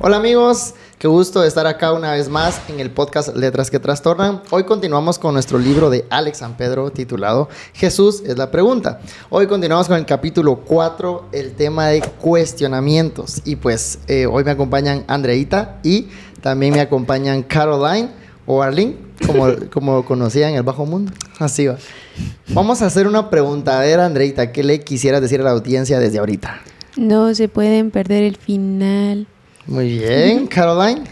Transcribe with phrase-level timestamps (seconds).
[0.00, 4.42] Hola amigos, qué gusto estar acá una vez más en el podcast Letras que Trastornan.
[4.50, 9.00] Hoy continuamos con nuestro libro de Alex San Pedro titulado Jesús es la pregunta.
[9.28, 13.42] Hoy continuamos con el capítulo 4, el tema de cuestionamientos.
[13.44, 16.08] Y pues eh, hoy me acompañan Andreita y
[16.40, 18.08] también me acompañan Caroline
[18.50, 21.12] o Arlene, como, como conocía en el bajo mundo.
[21.38, 21.76] Así va.
[22.48, 23.78] Vamos a hacer una pregunta.
[23.78, 26.58] A ver, Andreita, ¿qué le quisieras decir a la audiencia desde ahorita?
[26.96, 29.26] No se pueden perder el final.
[29.66, 31.02] Muy bien, Caroline.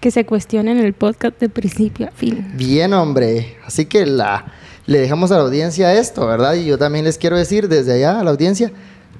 [0.00, 2.52] Que se cuestionen el podcast de principio a fin.
[2.54, 3.56] Bien, hombre.
[3.66, 4.52] Así que la,
[4.86, 6.54] le dejamos a la audiencia esto, ¿verdad?
[6.54, 8.70] Y yo también les quiero decir desde allá a la audiencia,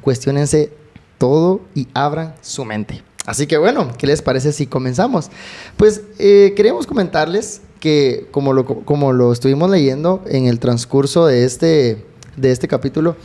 [0.03, 0.71] cuestionense
[1.19, 3.03] todo y abran su mente.
[3.27, 5.31] Así que bueno, ¿qué les parece si comenzamos?
[5.77, 11.45] Pues eh, queríamos comentarles que como lo, como lo estuvimos leyendo en el transcurso de
[11.45, 12.05] este,
[12.37, 13.17] de este capítulo,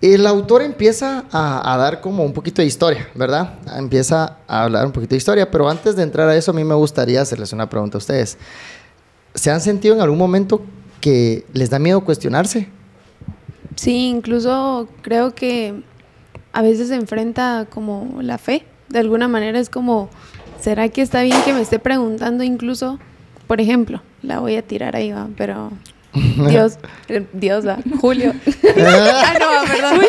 [0.00, 3.58] el autor empieza a, a, dar como un poquito de historia, ¿verdad?
[3.76, 6.64] Empieza a hablar un poquito de historia, pero antes de entrar a eso, a mí
[6.64, 8.38] me gustaría hacerles una pregunta a ustedes.
[9.34, 10.62] ¿Se han sentido en algún momento
[11.00, 12.68] que les da miedo cuestionarse?
[13.76, 15.82] Sí, incluso creo que
[16.52, 18.66] a veces se enfrenta como la fe.
[18.92, 20.10] De alguna manera es como,
[20.60, 22.98] ¿será que está bien que me esté preguntando incluso,
[23.46, 25.28] por ejemplo, la voy a tirar ahí, ¿va?
[25.34, 25.70] pero
[26.50, 26.78] Dios,
[27.32, 28.34] Dios va, Julio.
[28.76, 30.06] ah, no, perdón.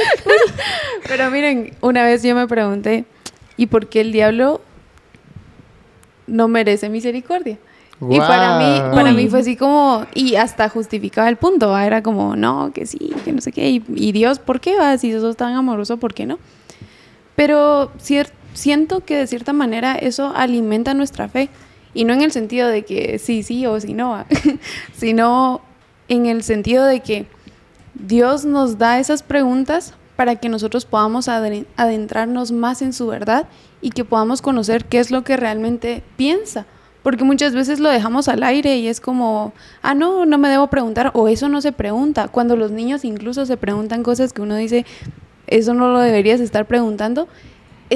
[1.08, 3.06] Pero miren, una vez yo me pregunté,
[3.56, 4.60] ¿y por qué el diablo
[6.28, 7.58] no merece misericordia?
[8.02, 8.16] Wow.
[8.16, 11.86] Y para mí, para mí fue así como, y hasta justificaba el punto, ¿va?
[11.86, 14.98] era como, no, que sí, que no sé qué, y, y Dios, ¿por qué va?
[14.98, 16.38] Si sos tan amoroso, ¿por qué no?
[17.36, 21.50] Pero cier siento que de cierta manera eso alimenta nuestra fe,
[21.94, 24.26] y no en el sentido de que sí, sí o sí no,
[24.98, 25.62] sino
[26.08, 27.28] en el sentido de que
[27.94, 33.48] Dios nos da esas preguntas para que nosotros podamos adentrarnos más en su verdad
[33.82, 36.66] y que podamos conocer qué es lo que realmente piensa.
[37.02, 40.68] Porque muchas veces lo dejamos al aire y es como, ah, no, no me debo
[40.68, 42.30] preguntar, o eso no se pregunta.
[42.30, 44.86] Cuando los niños incluso se preguntan cosas que uno dice,
[45.48, 47.28] eso no lo deberías estar preguntando,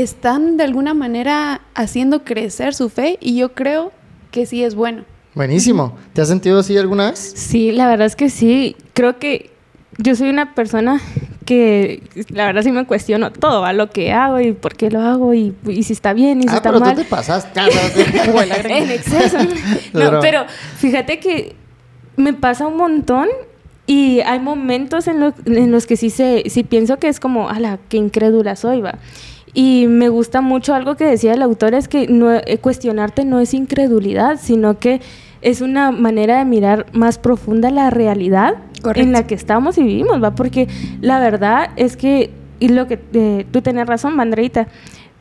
[0.02, 3.92] están de alguna manera haciendo crecer su fe y yo creo
[4.32, 5.06] que sí es bueno.
[5.34, 5.98] Buenísimo.
[6.14, 7.34] ¿Te has sentido así alguna vez?
[7.36, 8.76] Sí, la verdad es que sí.
[8.94, 9.52] Creo que
[9.98, 11.02] yo soy una persona
[11.46, 15.02] que la verdad sí me cuestiono todo, a lo que hago y por qué lo
[15.02, 16.96] hago y, y si está bien y si ah, está pero mal.
[16.96, 19.38] tú te pasas en exceso.
[19.94, 20.46] No, pero
[20.78, 21.56] fíjate que
[22.18, 23.30] me pasa un montón
[23.88, 27.50] y hay momentos en, lo, en los que sí, se, sí pienso que es como,
[27.50, 29.00] ala, qué incrédula soy, va.
[29.60, 33.40] Y me gusta mucho algo que decía el autor, es que no, eh, cuestionarte no
[33.40, 35.02] es incredulidad, sino que
[35.42, 39.02] es una manera de mirar más profunda la realidad Correcto.
[39.02, 40.36] en la que estamos y vivimos, ¿va?
[40.36, 40.68] Porque
[41.02, 42.30] la verdad es que,
[42.60, 44.68] y lo que eh, tú tenés razón, Mandreita,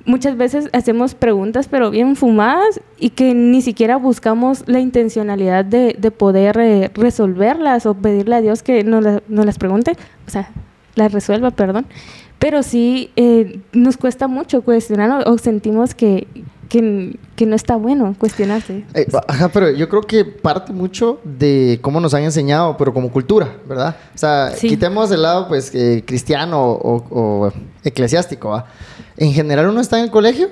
[0.05, 5.97] muchas veces hacemos preguntas pero bien fumadas y que ni siquiera buscamos la intencionalidad de,
[5.99, 9.93] de poder eh, resolverlas o pedirle a Dios que nos, la, nos, las pregunte,
[10.27, 10.51] o sea,
[10.95, 11.87] las resuelva, perdón.
[12.47, 16.29] Pero sí eh, nos cuesta mucho cuestionar o sentimos que,
[16.69, 18.85] que, que, no está bueno cuestionarse.
[18.95, 23.11] Eh, ajá, pero yo creo que parte mucho de cómo nos han enseñado, pero como
[23.11, 23.97] cultura, ¿verdad?
[24.15, 24.69] O sea, sí.
[24.69, 27.53] quitemos el lado pues eh, cristiano o, o
[27.83, 28.67] eclesiástico, ¿va?
[29.17, 30.49] En general uno está en el colegio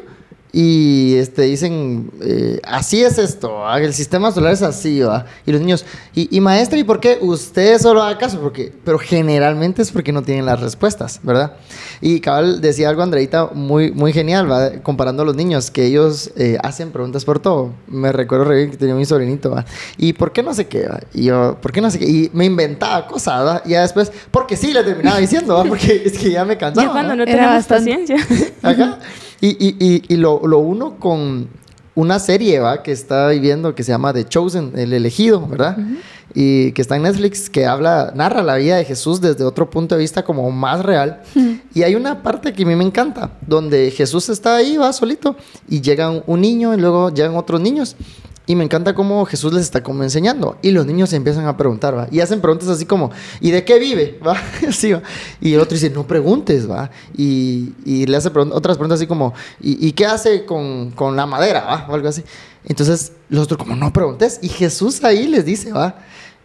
[0.57, 5.27] y este, dicen, eh, así es esto, el sistema solar es así, ¿va?
[5.45, 5.85] Y los niños,
[6.15, 8.39] y, y, maestra, ¿y por qué usted solo haga caso?
[8.41, 11.57] Porque, pero generalmente es porque no tienen las respuestas, ¿verdad?
[12.01, 14.71] Y cabal decía algo, Andreita, muy, muy genial, ¿va?
[14.81, 17.73] Comparando a los niños, que ellos eh, hacen preguntas por todo.
[17.89, 19.65] Me recuerdo re bien que tenía mi sobrinito, ¿va?
[19.99, 21.01] ¿Y por qué no sé qué, ¿va?
[21.13, 22.09] Y yo, ¿por qué no sé qué?
[22.09, 23.63] Y me inventaba cosas, ¿va?
[23.65, 25.65] Y ya después, porque sí, le terminaba diciendo, ¿va?
[25.65, 26.87] Porque es que ya me cansaba.
[26.87, 28.19] Ya cuando no tenías paciencia.
[28.63, 29.01] Ajá.
[29.41, 31.49] Y, y, y, y lo, lo, uno con
[31.95, 32.83] una serie ¿va?
[32.83, 35.77] que está viviendo que se llama The Chosen, el elegido, ¿verdad?
[35.79, 35.99] Uh -huh.
[36.37, 39.95] Y que está en Netflix, que habla, narra la vida de Jesús desde otro punto
[39.95, 41.23] de vista como más real.
[41.35, 41.61] Uh -huh.
[41.75, 45.37] Y hay una parte que a mí me encanta, donde Jesús está ahí, va solito,
[45.69, 47.97] y llega un niño y luego llegan otros niños.
[48.47, 50.59] Y me encanta cómo Jesús les está como enseñando.
[50.61, 52.09] Y los niños se empiezan a preguntar, ¿va?
[52.11, 53.11] Y hacen preguntas así como,
[53.41, 54.19] ¿y de qué vive?
[54.27, 54.37] ¿Va?
[54.69, 55.03] Así, ¿va?
[55.41, 56.91] Y el otro dice, no preguntes, ¿va?
[57.17, 61.65] Y, y le hace otras preguntas así como, ¿y, qué hace con, con, la madera?
[61.65, 61.87] ¿Va?
[61.89, 62.23] O algo así.
[62.67, 64.39] Entonces, los otros como, no preguntes.
[64.43, 65.97] Y Jesús ahí les dice, ¿va?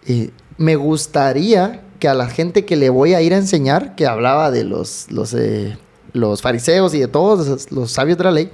[0.07, 4.07] Eh, me gustaría que a la gente que le voy a ir a enseñar, que
[4.07, 5.77] hablaba de los, los, eh,
[6.13, 8.51] los fariseos y de todos los sabios de la ley,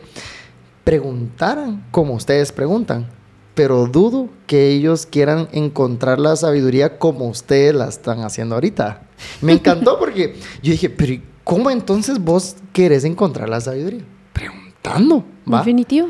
[0.83, 3.07] preguntaran como ustedes preguntan
[3.55, 9.01] pero dudo que ellos quieran encontrar la sabiduría como ustedes la están haciendo ahorita.
[9.41, 14.03] Me encantó porque yo dije, pero ¿cómo entonces vos querés encontrar la sabiduría?
[14.33, 15.23] Preguntando.
[15.51, 15.59] ¿va?
[15.59, 16.09] Definitivo.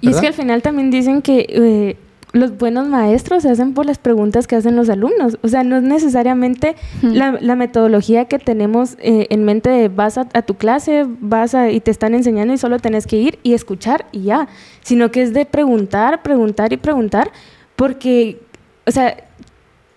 [0.00, 1.96] Y es que al final también dicen que eh,
[2.32, 5.38] los buenos maestros se hacen por las preguntas que hacen los alumnos.
[5.42, 10.24] O sea, no es necesariamente la, metodología que tenemos eh, en mente de vas a,
[10.24, 14.06] tu clase, vas a, y te están enseñando y solo tenés que ir y escuchar
[14.12, 14.48] y ya,
[14.82, 17.30] sino que es de preguntar, preguntar y preguntar,
[17.76, 18.40] porque,
[18.86, 19.16] o sea,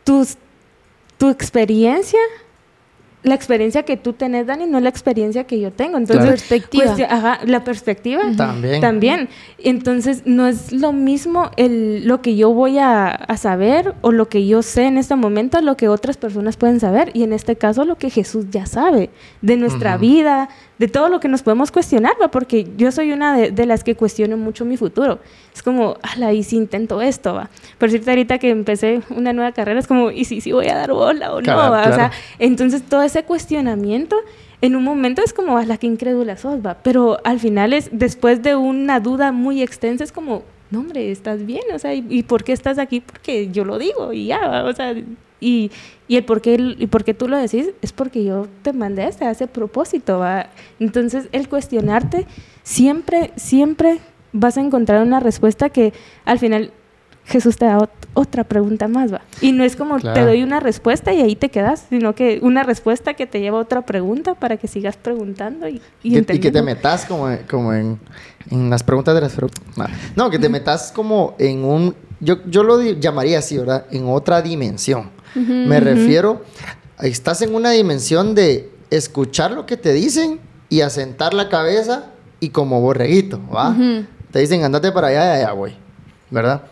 [0.03, 2.19] tu experiencia
[3.25, 5.97] la experiencia que tú tenés, Dani, no es la experiencia que yo tengo.
[5.97, 6.85] Entonces, la perspectiva.
[6.95, 8.21] Pues, ajá, la perspectiva.
[8.37, 8.81] También.
[8.81, 9.29] También.
[9.57, 14.29] Entonces, no es lo mismo el, lo que yo voy a, a, saber o lo
[14.29, 17.11] que yo sé en este momento, lo que otras personas pueden saber.
[17.13, 19.09] Y en este caso, lo que Jesús ya sabe
[19.41, 22.29] de nuestra vida, de todo lo que nos podemos cuestionar, ¿va?
[22.29, 25.19] porque yo soy una de, las que cuestiono mucho mi futuro.
[25.53, 27.33] Es como, ala, ¿y si intento esto?
[27.33, 27.49] ¿va?
[27.77, 30.75] Por cierto, ahorita que empecé una nueva carrera, es como, ¿y si, si voy a
[30.75, 31.55] dar bola o no?
[31.55, 31.89] ¿va?
[31.89, 34.17] O sea, entonces todo ese cuestionamiento
[34.61, 36.77] en un momento es como, ala, qué incrédula sos, ¿va?
[36.83, 41.45] Pero al final es, después de una duda muy extensa, es como, no, hombre, estás
[41.45, 42.99] bien, o sea, ¿y, por qué estás aquí?
[42.99, 44.93] Porque yo lo digo y ya, o sea,
[45.39, 45.71] y,
[46.09, 49.03] y el por qué, y por qué tú lo decís es porque yo te mandé
[49.03, 50.19] a ese propósito.
[50.19, 50.47] ¿va?
[50.79, 52.25] Entonces, el cuestionarte,
[52.63, 53.99] siempre, siempre
[54.33, 55.93] vas a encontrar una respuesta que
[56.25, 56.71] al final
[57.25, 59.21] Jesús te da otra pregunta más, va.
[59.41, 62.63] Y no es como te doy una respuesta y ahí te quedas, sino que una
[62.63, 66.51] respuesta que te lleva a otra pregunta para que sigas preguntando y, y, y que
[66.51, 67.99] te metas como, como en,
[68.51, 69.35] en, las preguntas de las
[70.15, 71.95] No, que te metas como en un...
[72.19, 73.85] Yo, yo lo llamaría así, ¿verdad?
[73.91, 75.09] En otra dimensión.
[75.35, 76.43] Me refiero,
[77.01, 80.39] estás en una dimensión de escuchar lo que te dicen
[80.69, 82.05] y asentar la cabeza
[82.39, 83.75] y como borreguito, ¿va?
[84.31, 85.75] Te dicen, andate para allá allá voy,
[86.29, 86.63] ¿verdad?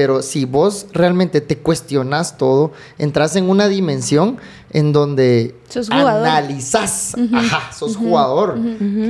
[0.00, 4.38] Pero si vos realmente te cuestionas todo, entras en una dimensión
[4.70, 5.54] en donde
[5.90, 8.58] analizás, ajá, sos jugador,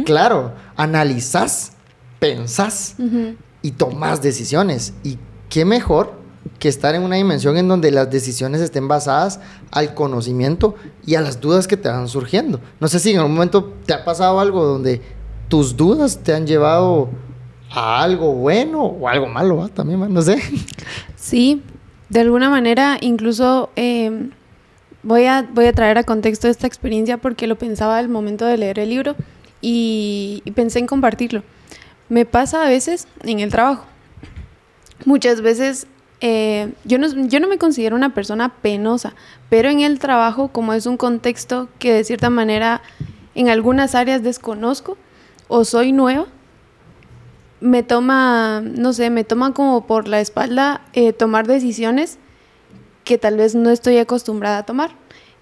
[0.04, 1.74] claro, analizás,
[2.18, 2.96] pensás
[3.62, 4.92] y tomás decisiones.
[5.04, 5.16] Y
[5.48, 6.14] qué mejor
[6.58, 9.38] que estar en una dimensión en donde las decisiones estén basadas
[9.70, 10.74] al conocimiento
[11.06, 12.58] y a las dudas que te van surgiendo.
[12.80, 15.00] No sé si en algún momento te ha pasado algo donde
[15.46, 17.10] tus dudas te han llevado
[17.70, 20.42] a algo bueno o algo malo, también, no sé.
[21.16, 21.62] Sí,
[22.08, 24.30] de alguna manera incluso em,
[25.02, 28.56] voy, a, voy a traer a contexto esta experiencia porque lo pensaba al momento de
[28.56, 29.14] leer el libro
[29.60, 31.42] y pensé en compartirlo.
[32.08, 33.84] Me pasa a veces en el trabajo.
[35.04, 35.86] Muchas veces
[36.20, 39.14] eh, yo, no, yo no me considero una persona penosa,
[39.48, 42.82] pero en el trabajo, como es un contexto que de cierta manera
[43.34, 44.98] en algunas áreas desconozco
[45.48, 46.26] o soy nueva,
[47.60, 52.18] me toma, no sé, me toma como por la espalda eh, tomar decisiones
[53.04, 54.90] que tal vez no estoy acostumbrada a tomar.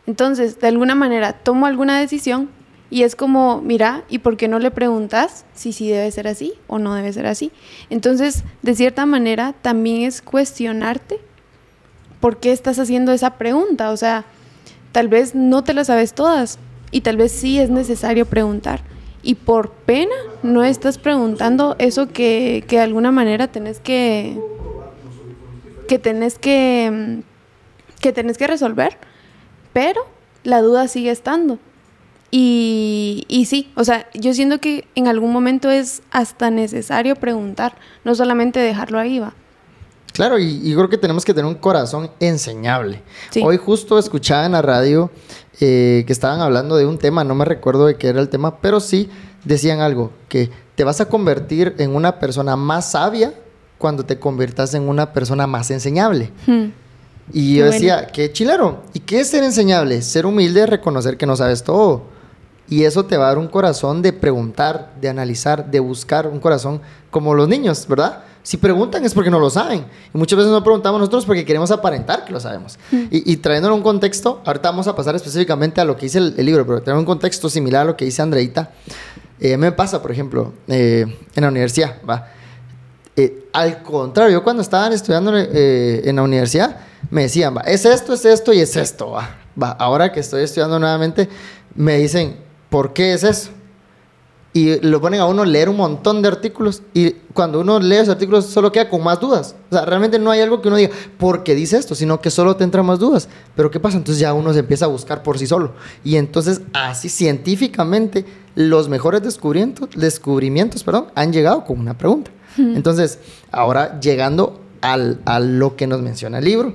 [0.06, 2.50] Entonces, de alguna manera, tomo alguna decisión
[2.90, 6.54] y es como, mira, ¿y por qué no le preguntas si sí debe ser así
[6.66, 7.52] o no debe ser así?
[7.90, 11.20] Entonces, de cierta manera, también es cuestionarte
[12.20, 13.90] por qué estás haciendo esa pregunta.
[13.90, 14.24] O sea,
[14.92, 16.58] tal vez no te lo sabes todas
[16.90, 18.82] y tal vez sí es necesario preguntar.
[19.28, 24.40] Y por pena no estás preguntando eso que, que de alguna manera tenés que,
[25.86, 27.20] que tenés que,
[28.00, 28.96] que tenés que resolver,
[29.74, 30.06] pero
[30.44, 31.58] la duda sigue estando.
[32.30, 37.74] Y, y, sí, o sea, yo siento que en algún momento es hasta necesario preguntar,
[38.04, 39.34] no solamente dejarlo ahí, va.
[40.18, 43.02] Claro, y, creo que tenemos que tener un corazón enseñable.
[43.40, 45.12] Hoy justo escuchaba en la radio
[45.60, 48.60] eh, que estaban hablando de un tema, no me recuerdo de qué era el tema,
[48.60, 49.08] pero sí
[49.44, 53.32] decían algo, que te vas a convertir en una persona más sabia
[53.78, 56.32] cuando te conviertas en una persona más enseñable.
[56.48, 56.72] Hmm.
[57.32, 58.82] Y yo decía, qué chilero.
[58.94, 60.02] ¿Y qué es ser enseñable?
[60.02, 62.18] Ser humilde, reconocer que no sabes todo
[62.70, 66.38] y eso te va a dar un corazón de preguntar, de analizar, de buscar, un
[66.38, 68.24] corazón como los niños, ¿verdad?
[68.42, 69.84] Si preguntan es porque no lo saben.
[70.14, 72.78] Y muchas veces no preguntamos nosotros porque queremos aparentar que lo sabemos.
[72.90, 73.04] Mm.
[73.10, 76.46] Y, y trayéndolo un contexto, ahorita vamos a pasar específicamente a lo que dice el,
[76.46, 78.70] libro, pero tener un contexto similar a lo que dice Andreita.
[79.40, 82.28] Eh, me pasa, por ejemplo, eh, en la universidad, ¿va?
[83.16, 86.76] Eh, al contrario, yo cuando estaban estudiando en la universidad,
[87.10, 89.36] me decían, va, es esto, es esto y es esto, va.
[89.60, 89.70] va.
[89.72, 91.28] Ahora que estoy estudiando nuevamente,
[91.74, 93.50] me dicen, ¿Por qué es eso?
[94.58, 98.08] Y lo ponen a uno leer un montón de artículos y cuando uno lee esos
[98.08, 99.54] artículos solo queda con más dudas.
[99.70, 101.94] O sea, realmente no hay algo que uno diga, ¿por qué dice esto?
[101.94, 103.28] Sino que solo te entran más dudas.
[103.54, 103.98] Pero ¿qué pasa?
[103.98, 105.74] Entonces ya uno se empieza a buscar por sí solo.
[106.02, 108.24] Y entonces así científicamente
[108.56, 112.32] los mejores descubrimientos, descubrimientos perdón, han llegado con una pregunta.
[112.56, 113.20] Entonces,
[113.52, 116.74] ahora llegando al, a lo que nos menciona el libro.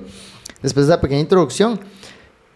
[0.62, 1.78] Después de esa pequeña introducción,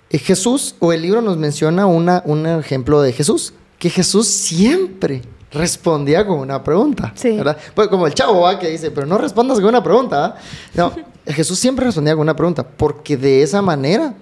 [0.09, 5.23] eh, Jesús o el libro nos menciona una, un ejemplo de Jesús, que Jesús siempre
[5.51, 7.13] respondía con una pregunta.
[7.23, 7.57] ¿verdad?
[7.75, 8.59] Pues como el chavo ¿va?
[8.59, 10.37] que dice, pero no respondas con una pregunta.
[10.75, 10.93] No,
[11.27, 14.15] Jesús siempre respondía con una pregunta, porque de esa manera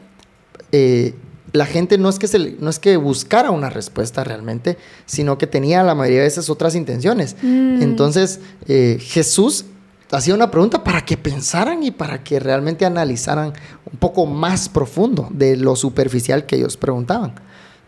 [0.72, 1.14] eh,
[1.52, 5.46] la gente no es, que se, no es que buscara una respuesta realmente, sino que
[5.46, 7.36] tenía la mayoría de veces otras intenciones.
[7.42, 7.82] Mm.
[7.82, 9.64] Entonces, eh, Jesús
[10.10, 13.52] hacía una pregunta para que pensaran y para que realmente analizaran
[13.90, 17.34] un poco más profundo de lo superficial que ellos preguntaban.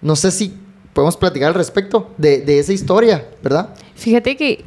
[0.01, 0.55] No sé si
[0.93, 3.75] podemos platicar al respecto de, esa historia, ¿verdad?
[3.95, 4.65] Fíjate que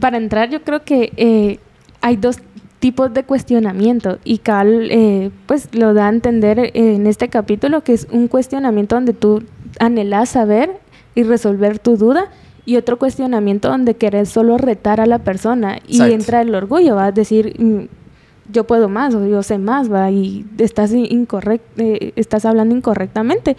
[0.00, 1.58] para entrar yo creo que eh,
[2.00, 2.38] hay dos
[2.78, 7.92] tipos de cuestionamiento y Cal eh, pues lo da a entender en este capítulo que
[7.92, 9.44] es un cuestionamiento donde tú
[9.78, 10.80] anhelas saber
[11.14, 12.30] y resolver tu duda
[12.64, 17.06] y otro cuestionamiento donde querés solo retar a la persona y entra el orgullo, va
[17.06, 18.01] a decir mm,
[18.50, 23.56] yo puedo más o yo sé más, va y estás incorrect, eh, estás hablando incorrectamente.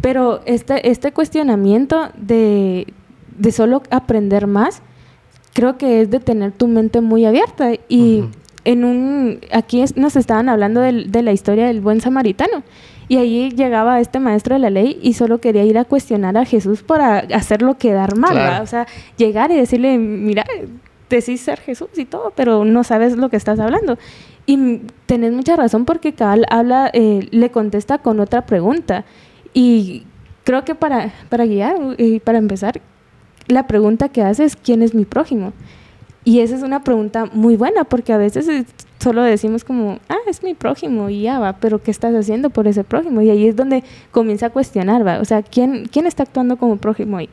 [0.00, 2.92] Pero este, este cuestionamiento de,
[3.38, 4.82] de solo aprender más,
[5.52, 7.70] creo que es de tener tu mente muy abierta.
[7.88, 8.24] Y
[8.66, 12.62] en un, aquí nos estaban hablando de, la historia del buen samaritano.
[13.08, 16.44] Y ahí llegaba este maestro de la ley y solo quería ir a cuestionar a
[16.44, 20.44] Jesús para hacerlo quedar mal, O sea, llegar y decirle, mira,
[21.08, 23.98] decís ser Jesús y todo, pero no sabes lo que estás hablando.
[24.46, 29.04] Y tenés mucha razón porque Cabal habla, eh, le contesta con otra pregunta.
[29.52, 30.04] Y
[30.44, 32.80] creo que para, para guiar y para empezar,
[33.48, 35.52] la pregunta que hace es, ¿quién es mi prójimo?
[36.24, 38.66] Y esa es una pregunta muy buena porque a veces
[38.98, 42.66] solo decimos como, ah, es mi prójimo y ya va, pero ¿qué estás haciendo por
[42.66, 43.22] ese prójimo?
[43.22, 46.78] Y ahí es donde comienza a cuestionar, va, o sea, ¿quién, quién está actuando como
[46.78, 47.28] prójimo ahí?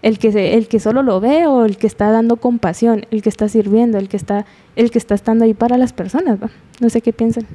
[0.00, 3.28] El que, el que solo lo ve o el que está dando compasión, el que
[3.28, 6.50] está sirviendo, el que está, el que está estando ahí para las personas, va.
[6.80, 7.46] No sé qué piensan.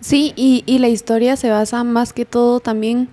[0.00, 3.08] Sí, y, y la historia se basa más que todo también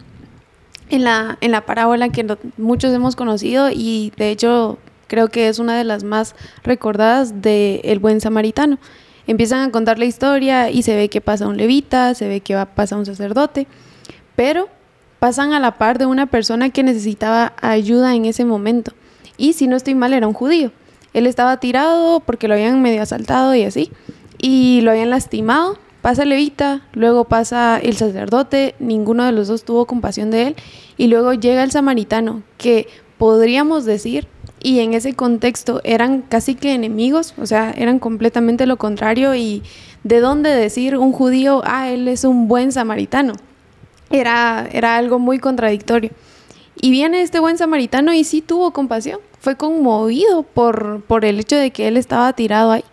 [0.89, 2.25] en la, en la parábola que
[2.57, 7.81] muchos hemos conocido y de hecho Creo que es una de las más recordadas de
[7.83, 8.77] El Buen Samaritano.
[9.25, 12.53] Empiezan a contar la historia y se ve que pasa un levita, se ve que
[12.53, 13.67] va, pasa un sacerdote,
[14.35, 14.69] pero
[15.19, 18.93] pasan a la par de una persona que necesitaba ayuda en ese momento.
[19.37, 20.71] Y si no estoy mal, era un judío.
[21.13, 23.91] Él estaba tirado porque lo habían medio asaltado y así,
[24.37, 25.77] y lo habían lastimado.
[26.01, 30.55] Pasa el levita, luego pasa el sacerdote, ninguno de los dos tuvo compasión de él,
[30.97, 34.27] y luego llega el samaritano, que podríamos decir
[34.61, 39.63] y en ese contexto eran casi que enemigos, o sea, eran completamente lo contrario y
[40.03, 43.33] de dónde decir un judío, ah, él es un buen samaritano.
[44.09, 46.11] Era, era algo muy contradictorio.
[46.81, 51.57] Y viene este buen samaritano y sí tuvo compasión, fue conmovido por, por el hecho
[51.57, 52.85] de que él estaba tirado ahí.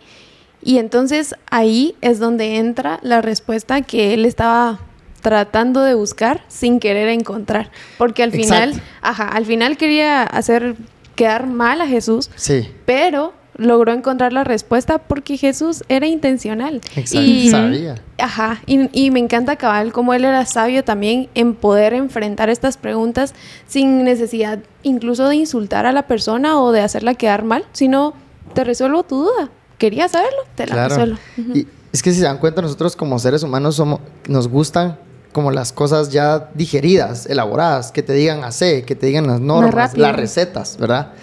[0.61, 4.79] Y entonces ahí es donde entra la respuesta que él estaba
[5.21, 10.75] tratando de buscar sin querer encontrar, porque al final, ajá, al final quería hacer
[11.15, 12.29] quedar mal a Jesús.
[12.35, 12.69] Sí.
[12.85, 16.81] Pero logró encontrar la respuesta porque Jesús era intencional.
[16.95, 17.21] Exacto.
[17.21, 17.95] Y, sabía.
[18.17, 18.61] Ajá.
[18.65, 23.33] Y, me encanta cabal como él era sabio también en poder enfrentar estas preguntas
[23.67, 28.13] sin necesidad incluso de insultar a la persona o de hacerla quedar mal, sino
[28.53, 29.49] te resuelvo tu duda.
[29.77, 31.17] Quería saberlo, te la resuelvo.
[31.53, 34.97] Y es que si se dan cuenta, nosotros como seres humanos somos, nos gustan
[35.31, 39.95] como las cosas ya digeridas, elaboradas, que te digan hacer, que te digan las normas,
[39.95, 41.13] las recetas, ¿verdad?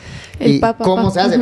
[0.41, 1.41] y cómo se hace.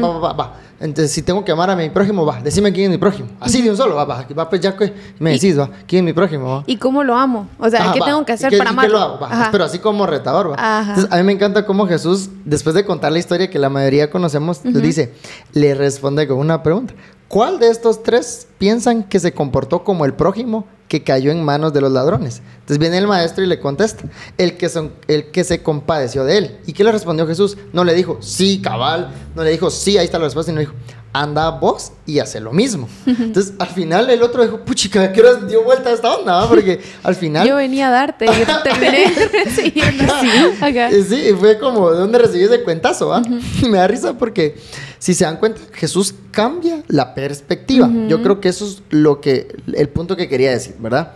[0.83, 3.29] Entonces, si tengo que amar a mi prójimo, va, decime quién es mi prójimo.
[3.39, 6.07] Así de un solo, va, va, va, pues ya que me decís, va, quién es
[6.07, 6.65] mi prójimo, va.
[6.67, 7.49] ¿Y cómo lo amo?
[7.59, 9.21] O sea, ¿qué tengo que hacer para amarlo?
[9.53, 10.81] Pero así como retador, va.
[10.81, 14.11] Entonces, a mí me encanta cómo Jesús, después de contar la historia que la mayoría
[14.11, 15.15] conocemos, le dice,
[15.53, 16.95] le responde con una pregunta.
[17.29, 21.73] ¿Cuál de estos tres piensan que se comportó como el prójimo que cayó en manos
[21.73, 22.43] de los ladrones.
[22.53, 24.05] Entonces viene el maestro y le contesta,
[24.37, 26.59] el que, son, el que se compadeció de él.
[26.67, 27.57] ¿Y qué le respondió Jesús?
[27.73, 30.75] No le dijo, sí, cabal, no le dijo, sí, ahí está la respuesta, sino dijo,
[31.13, 32.89] anda vos y hace lo mismo.
[33.07, 36.49] Entonces, al final el otro dijo, puchica, ¿qué hora dio vuelta a esta onda?
[36.49, 37.47] Porque al final...
[37.47, 39.13] Yo venía a darte y terminé
[39.45, 41.03] recibiendo así.
[41.09, 43.13] Sí, fue como, ¿de dónde recibí ese cuentazo?
[43.69, 44.57] Me da risa porque,
[44.99, 47.91] si se dan cuenta, Jesús cambia la perspectiva.
[48.09, 51.13] Yo creo que eso es lo que, el punto que quería decir, ¿verdad?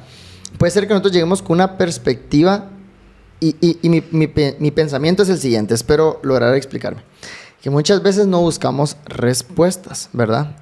[0.58, 2.70] Puede ser que nosotros lleguemos con una perspectiva
[3.40, 7.02] y, y, mi, mi, mi pensamiento es el siguiente, espero lograr explicarme
[7.66, 10.54] que muchas veces no buscamos respuestas, ¿verdad?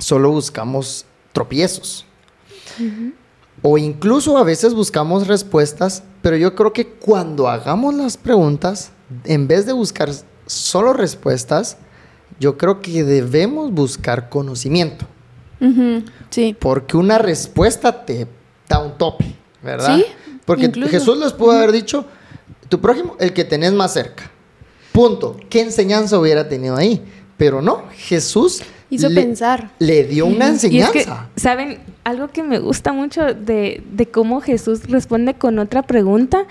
[0.00, 2.06] Solo buscamos tropiezos.
[3.62, 8.90] O incluso a veces buscamos respuestas, pero yo creo que cuando hagamos las preguntas,
[9.22, 10.10] en vez de buscar
[10.46, 11.76] solo respuestas,
[12.40, 15.06] yo creo que debemos buscar conocimiento.
[16.30, 16.56] Sí.
[16.58, 18.26] Porque una respuesta te
[18.68, 19.98] da un tope, ¿verdad?
[19.98, 20.04] Sí.
[20.44, 22.04] Porque Jesús les pudo haber dicho,
[22.68, 24.32] tu prójimo, el que tenés más cerca.
[24.94, 25.36] Punto.
[25.50, 27.02] ¿Qué enseñanza hubiera tenido ahí?
[27.36, 29.72] Pero no, Jesús hizo le, pensar.
[29.80, 31.26] Le dio una enseñanza.
[31.34, 31.80] ¿Saben?
[32.04, 36.46] Algo que me gusta mucho de, de, cómo Jesús responde con otra pregunta,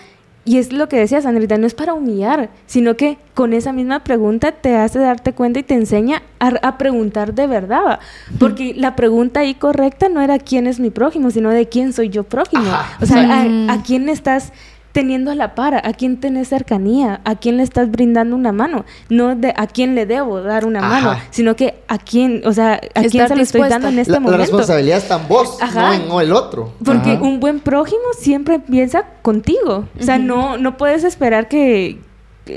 [0.45, 4.03] y es lo que decías, Andrita, no es para humillar, sino que con esa misma
[4.03, 8.01] pregunta te hace darte cuenta y te enseña a, preguntar de verdad.
[8.39, 12.09] Porque la pregunta ahí correcta no era quién es mi prójimo, sino de quién soy
[12.09, 12.65] yo prójimo.
[13.01, 14.51] O sea, a, a quién estás
[14.93, 18.85] teniendo a la par, a quién tenés cercanía, a quién le estás brindando una mano,
[19.09, 22.79] no de a quién le debo dar una mano, sino que a quién, o sea,
[22.93, 24.31] a quién se lo estoy dando en este momento.
[24.31, 26.73] La responsabilidad está en vos, no en el otro.
[26.85, 32.00] Porque un buen prójimo siempre piensa contigo, o sea, no, no puedes esperar que,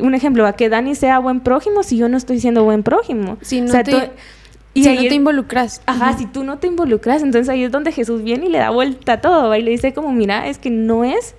[0.02, 3.38] un ejemplo, a que Dani sea buen prójimo si yo no estoy siendo buen prójimo.
[3.40, 4.10] Si no te...
[4.74, 5.80] y si no te involucras.
[5.86, 8.68] Ajá, si tú no te involucras, entonces ahí es donde Jesús viene y le da
[8.68, 11.34] vuelta a todo, y le dice como, mira, es que no es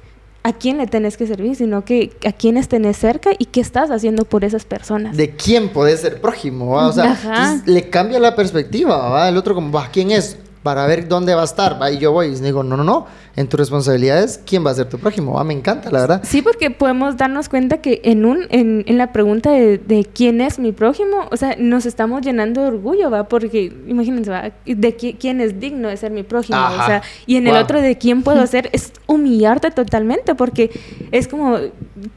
[0.47, 3.91] a quién le tenés que servir, sino que a quiénes tenés cerca y qué estás
[3.91, 5.17] haciendo por esas personas.
[5.17, 9.27] De quién podés ser prójimo, o sea, le cambia la perspectiva, ¿va?
[9.27, 9.89] El otro como, ¿va?
[9.91, 10.37] ¿quién es?
[10.63, 11.91] Para ver dónde va a estar, ¿va?
[11.91, 13.07] Y yo voy y digo, no, no, no,
[13.37, 15.39] en tus responsabilidades, ¿quién va a ser tu prójimo?
[15.39, 16.21] Ah, me encanta, la verdad.
[16.23, 20.57] Sí, porque podemos darnos cuenta que en un en, en la pregunta de, quién es
[20.57, 23.27] mi prójimo, o sea, nos estamos llenando de orgullo, ¿va?
[23.27, 24.51] Porque, imagínense, ¿va?
[24.65, 27.95] De quién es digno de ser mi prójimo, o sea, y en el otro de
[27.99, 30.71] quién puedo ser, es humillarte totalmente, porque
[31.11, 31.59] es como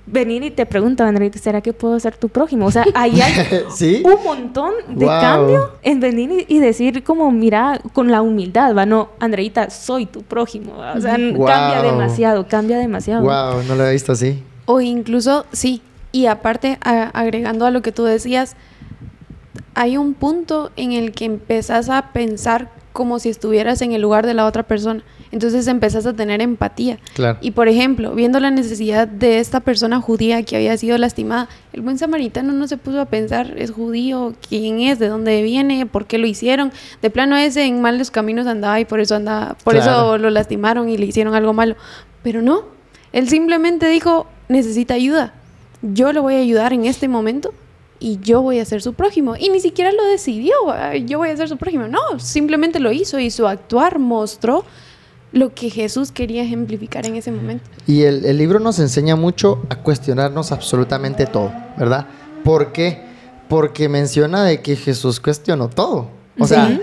[0.06, 2.64] venir y te pregunto, Andreita, ¿será que puedo ser tu prójimo?
[2.64, 8.10] O sea, ahí hay un montón de cambio en venir y, decir como, mira, con
[8.10, 8.86] la humildad, ¿va?
[8.86, 10.94] No, Andreita, soy tu prójimo, ¿va?
[10.94, 13.22] O sea, cambia demasiado, cambia demasiado.
[13.22, 14.42] Wow, no lo había visto así.
[14.66, 18.56] O incluso, sí, y aparte, agregando a lo que tú decías,
[19.74, 24.26] hay un punto en el que empezás a pensar como si estuvieras en el lugar
[24.26, 25.02] de la otra persona.
[25.32, 26.98] Entonces empezás a tener empatía.
[27.40, 31.82] Y por ejemplo, viendo la necesidad de esta persona judía que había sido lastimada, el
[31.82, 36.06] buen samaritano no se puso a pensar, es judío, quién es, de dónde viene, por
[36.06, 36.72] qué lo hicieron.
[37.00, 40.88] De plano ese en malos caminos andaba y por eso andaba, por eso lo lastimaron
[40.88, 41.76] y le hicieron algo malo.
[42.24, 42.64] Pero no,
[43.12, 45.34] él simplemente dijo, necesita ayuda.
[45.82, 47.54] Yo le voy a ayudar en este momento
[48.00, 49.36] y yo voy a ser su prójimo.
[49.36, 50.54] Y ni siquiera lo decidió,
[51.06, 51.86] yo voy a ser su prójimo.
[51.86, 54.64] No, simplemente lo hizo y su actuar mostró
[55.32, 57.64] lo que Jesús quería ejemplificar en ese momento.
[57.86, 62.06] Y el, libro nos enseña mucho a cuestionarnos absolutamente todo, ¿verdad?
[62.44, 63.02] ¿Por qué?
[63.48, 66.08] Porque menciona de que Jesús cuestionó todo.
[66.38, 66.80] O sea,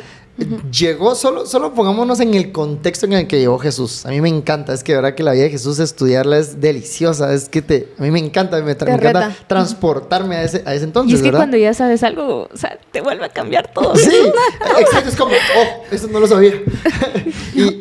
[0.71, 4.05] llegó, solo, solo pongámonos en el contexto en el que llegó Jesús.
[4.05, 6.61] A mí me encanta, es que de verdad que la vida de Jesús estudiarla es
[6.61, 10.85] deliciosa, es que te, a mí me encanta, me, encanta transportarme a ese, a ese
[10.85, 11.13] entonces.
[11.13, 13.95] Y es que cuando ya sabes algo, o sea, te vuelve a cambiar todo.
[13.95, 14.11] Sí,
[14.79, 16.53] exacto, es como, oh, eso no lo sabía.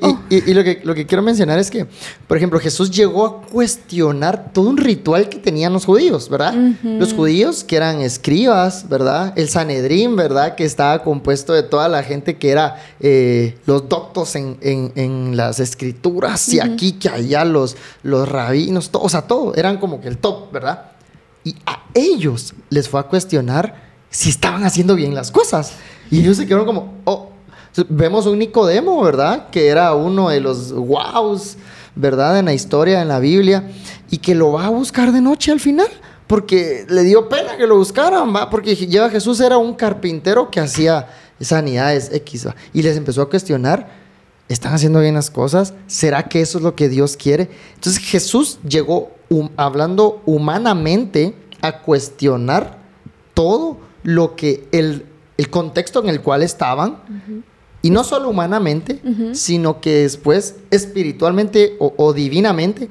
[0.00, 0.18] Oh.
[0.30, 1.86] y, y, lo, que, lo que quiero mencionar es que,
[2.26, 6.54] por ejemplo, Jesús llegó a cuestionar todo un ritual que tenían los judíos, ¿verdad?
[6.82, 9.34] Los judíos que eran escribas, ¿verdad?
[9.36, 10.54] El Sanedrín, ¿verdad?
[10.54, 16.48] Que estaba compuesto de toda la gente que era eh, los doctos en, las escrituras
[16.48, 20.18] y aquí que allá los, los rabinos, todo, o sea, todo, eran como que el
[20.18, 20.92] top, ¿verdad?
[21.44, 25.72] Y a ellos les fue a cuestionar si estaban haciendo bien las cosas.
[26.10, 27.30] Y ellos se quedaron como, oh,
[27.88, 29.48] vemos un Nicodemo, ¿verdad?
[29.50, 31.56] Que era uno de los wows,
[31.94, 32.38] ¿verdad?
[32.38, 33.70] En la historia, en la Biblia,
[34.10, 35.88] y que lo va a buscar de noche al final
[36.26, 38.50] porque le dio pena que lo buscaran, ¿va?
[38.50, 41.08] porque lleva Jesús era un carpintero que hacía
[41.40, 42.48] sanidades X.
[42.72, 43.88] Y les empezó a cuestionar,
[44.48, 45.74] ¿están haciendo bien las cosas?
[45.86, 47.50] ¿Será que eso es lo que Dios quiere?
[47.74, 49.10] Entonces Jesús llegó
[49.56, 52.78] hablando humanamente a cuestionar
[53.34, 56.98] todo lo que el, el contexto en el cual estaban.
[57.82, 59.00] Y no solo humanamente,
[59.32, 62.88] sino que después espiritualmente o divinamente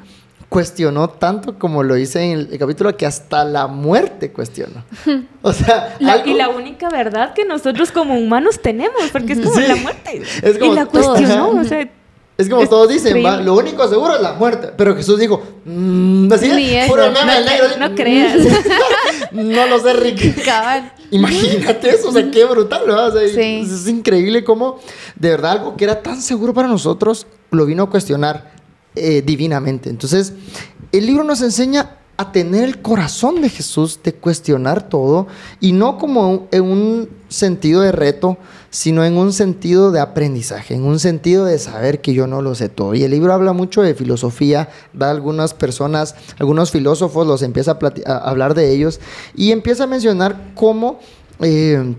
[0.49, 4.83] cuestionó tanto como lo hice en el, capítulo que hasta la muerte cuestionó.
[5.41, 9.75] O sea, y la única verdad que nosotros como humanos tenemos, porque es como la
[9.75, 10.21] muerte.
[10.61, 11.89] y la cuestionó, o sea,
[12.37, 14.71] es como todos dicen, lo único seguro es la muerte.
[14.75, 16.49] Pero Jesús dijo, mmm, así
[16.87, 17.67] puro no, negro.
[17.79, 18.35] No, creas.
[19.31, 20.45] no lo sé, Rick.
[21.11, 23.15] Imagínate eso, o sea, qué brutal, ¿verdad?
[23.15, 24.79] O es, increíble cómo
[25.15, 28.54] de verdad algo que era tan seguro para nosotros lo vino a cuestionar.
[28.95, 29.89] Eh, divinamente.
[29.89, 30.31] Entonces,
[30.93, 35.27] el libro nos enseña a tener el corazón de Jesús, de cuestionar todo,
[35.59, 38.37] y no como en un sentido de reto,
[38.69, 42.55] sino en un sentido de aprendizaje, en un sentido de saber que yo no lo
[42.55, 42.95] sé todo.
[42.95, 48.17] Y el libro habla mucho de filosofía, da algunas personas, algunos filósofos los empieza a,
[48.17, 49.01] hablar de ellos,
[49.35, 50.99] y empieza a mencionar cómo
[51.41, 51.95] eh,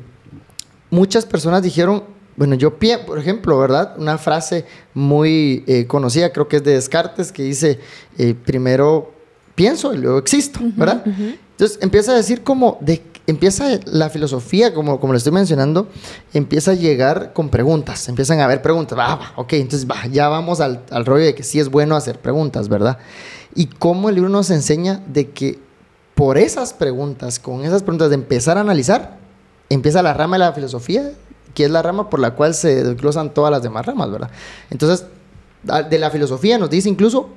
[0.88, 3.94] muchas personas dijeron, bueno, yo, por ejemplo, ¿verdad?
[3.99, 7.81] Una frase muy eh, conocida, creo que es de Descartes, que dice,
[8.18, 9.12] eh, primero
[9.55, 11.03] pienso y luego existo, ¿verdad?
[11.07, 15.88] Entonces empieza a decir como, de, empieza la filosofía, como, como le estoy mencionando,
[16.35, 20.29] empieza a llegar con preguntas, empiezan a haber preguntas, va, va, ok, entonces va, ya
[20.29, 22.99] vamos al, al rollo de que sí es bueno hacer preguntas, ¿verdad?
[23.55, 25.59] Y cómo el libro nos enseña de que
[26.14, 29.16] por esas preguntas, con esas preguntas de empezar a analizar,
[29.70, 31.12] empieza la rama de la filosofía,
[31.56, 34.30] que es la rama por la cual se desglosan todas las demás ramas, ¿verdad?
[34.68, 35.06] Entonces,
[35.62, 37.30] de la filosofía nos dice incluso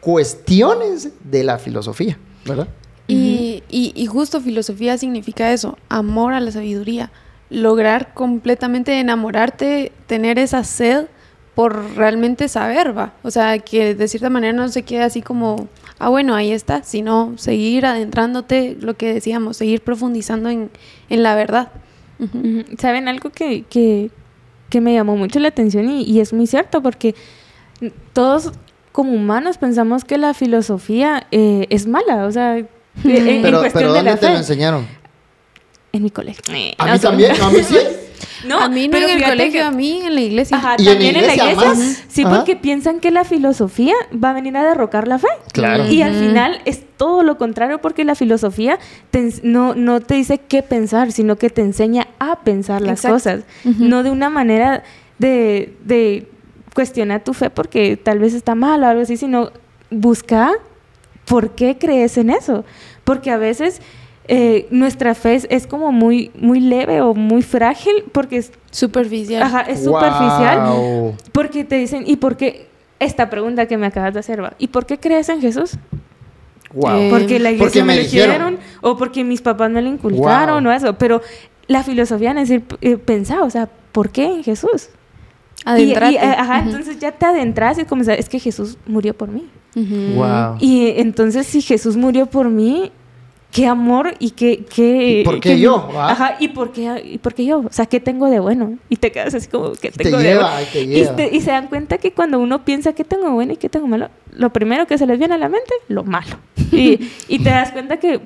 [0.00, 2.66] cuestiones de la filosofía, ¿verdad?
[3.06, 7.12] Y, y, justo filosofía significa eso, amor a la sabiduría,
[7.48, 11.06] lograr completamente enamorarte, tener esa sed
[11.54, 13.14] por realmente saber, va.
[13.22, 16.82] O sea, que de cierta manera no se quede así como, ah, bueno, ahí está,
[16.84, 20.70] sino seguir adentrándote, lo que decíamos, seguir profundizando en,
[21.08, 21.72] en la verdad.
[22.78, 24.10] ¿Saben algo que, que,
[24.68, 26.82] que, me llamó mucho la atención y, y, es muy cierto?
[26.82, 27.14] Porque
[28.12, 28.52] todos
[28.92, 32.68] como humanos pensamos que la filosofía eh, es mala, o sea, en,
[33.42, 34.86] pero, cuestión pero ¿dónde te lo enseñaron?
[35.92, 36.42] En mi colegio.
[36.78, 37.76] A mí también, a mí sí.
[38.46, 40.56] No, a mí no pero en el colegio, a mí en la iglesia.
[40.56, 41.74] Ajá, también en, la iglesia.
[42.08, 45.28] Sí, porque piensan que la filosofía va a venir a derrocar la fe.
[45.52, 45.86] Claro.
[45.88, 48.78] Y al final es todo lo contrario porque la filosofía
[49.42, 53.44] no, no te dice qué pensar, sino que te enseña a pensar las cosas.
[53.64, 54.82] No de una manera
[55.18, 56.28] de, de
[56.74, 59.50] cuestionar tu fe porque tal vez está mal o algo así, sino
[59.90, 60.52] busca
[61.24, 62.64] por qué crees en eso.
[63.04, 63.80] Porque a veces
[64.28, 69.42] eh, nuestra fe es, como muy, muy leve o muy frágil porque es superficial.
[69.42, 71.14] Ajá, es superficial.
[71.32, 72.68] Porque te dicen, ¿y por qué?
[72.98, 74.52] Esta pregunta que me acabas de hacer, ¿va?
[74.58, 75.78] ¿y por qué crees en Jesús?
[76.72, 77.10] Wow.
[77.10, 80.96] porque la iglesia me, dijeron, o porque mis papás me lo inculcaron o eso.
[80.98, 81.20] Pero
[81.66, 84.90] la filosofía es decir, eh, pensar, o sea, ¿por qué en Jesús?
[85.64, 86.16] Adentrarte.
[86.16, 89.48] Eh, ajá, entonces ya te adentras y como es que Jesús murió por mí.
[89.74, 90.56] Wow.
[90.60, 92.92] Y entonces si Jesús murió por mí,
[93.50, 94.64] qué amor y qué...
[94.64, 95.88] qué ¿Por qué yo?
[95.96, 97.60] Ajá, ¿y por qué, ¿y por qué yo?
[97.60, 98.78] O sea, ¿qué tengo de bueno?
[98.88, 100.66] Y te quedas así como, ¿qué tengo te de lleva, bueno?
[100.72, 101.26] Te lleva.
[101.32, 104.08] Y, se dan cuenta que cuando uno piensa qué tengo bueno y qué tengo malo,
[104.32, 106.36] lo primero que se les viene a la mente, lo malo.
[106.72, 108.20] Y, y te das cuenta que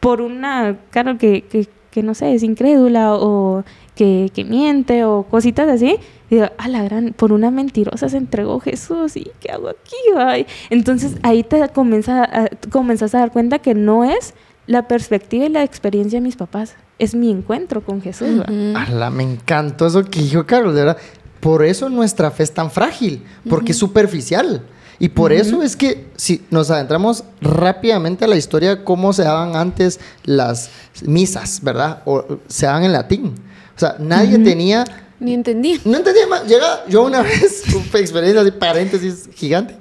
[0.00, 5.22] por una, claro, que, que, que no sé, es incrédula o que, que miente o
[5.22, 5.98] cositas así,
[6.30, 9.96] digo, a la gran, por una mentirosa se entregó Jesús y ¿qué hago aquí?
[10.16, 10.46] Ay?
[10.70, 14.34] Entonces ahí te comienza a, comienzas a dar cuenta que no es
[14.66, 16.74] la perspectiva y la experiencia de mis papás.
[16.98, 18.42] Es mi encuentro con Jesús.
[18.48, 20.98] me encantó eso que dijo Carlos, de verdad.
[21.40, 24.62] Por eso nuestra fe es tan frágil, porque es superficial.
[24.98, 29.54] Y por eso es que si nos adentramos rápidamente a la historia, cómo se daban
[29.54, 30.70] antes las
[31.04, 32.02] misas, ¿verdad?
[32.06, 33.34] O se daban en latín.
[33.76, 34.84] O sea, nadie tenía
[35.18, 35.80] ni entendí.
[35.84, 36.46] No entendía más.
[36.46, 39.76] Llega, yo una vez, una experiencia de paréntesis gigante.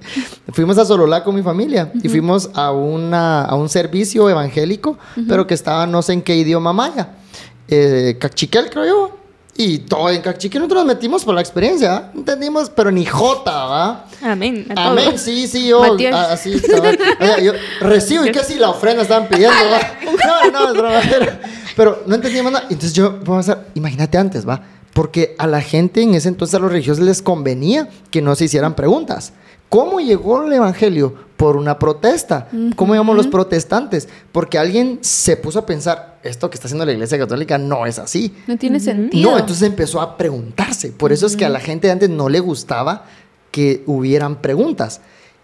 [0.54, 5.46] Fuimos a Sololá con mi familia y fuimos a, una, a un servicio evangélico, pero
[5.46, 7.10] que estaba no sé en qué idioma maya.
[7.68, 9.18] Eh, cachiquel, creo yo.
[9.58, 10.62] Y todo en cachiquel.
[10.62, 11.96] Nosotros nos metimos por la experiencia.
[11.98, 12.18] ¿eh?
[12.18, 14.06] Entendimos, pero ni jota, ¿va?
[14.22, 14.68] Amén.
[14.76, 15.82] Amén, sí, sí, yo.
[16.14, 16.62] Así,
[17.42, 20.52] yo recibo y casi la ofrenda estaban pidiendo, ¿va?
[20.52, 21.32] No, no, es Pero,
[21.76, 22.66] pero no entendíamos nada.
[22.70, 24.62] Entonces yo, vamos a imagínate antes, ¿va?
[24.96, 28.46] Porque a la gente en ese entonces a los religiosos les convenía que no se
[28.46, 29.34] hicieran preguntas.
[29.68, 31.14] ¿Cómo llegó el Evangelio?
[31.36, 32.48] Por una protesta.
[32.78, 34.08] ¿Cómo llamamos los protestantes?
[34.32, 38.00] Porque alguien se puso a pensar, esto que está haciendo la Iglesia Católica no es
[38.00, 38.34] así.
[38.48, 39.32] No tiene sentido.
[39.32, 40.92] No, entonces empezó a preguntarse.
[40.92, 43.04] Por eso es que a la gente de antes no le gustaba
[43.52, 45.02] que hubieran preguntas.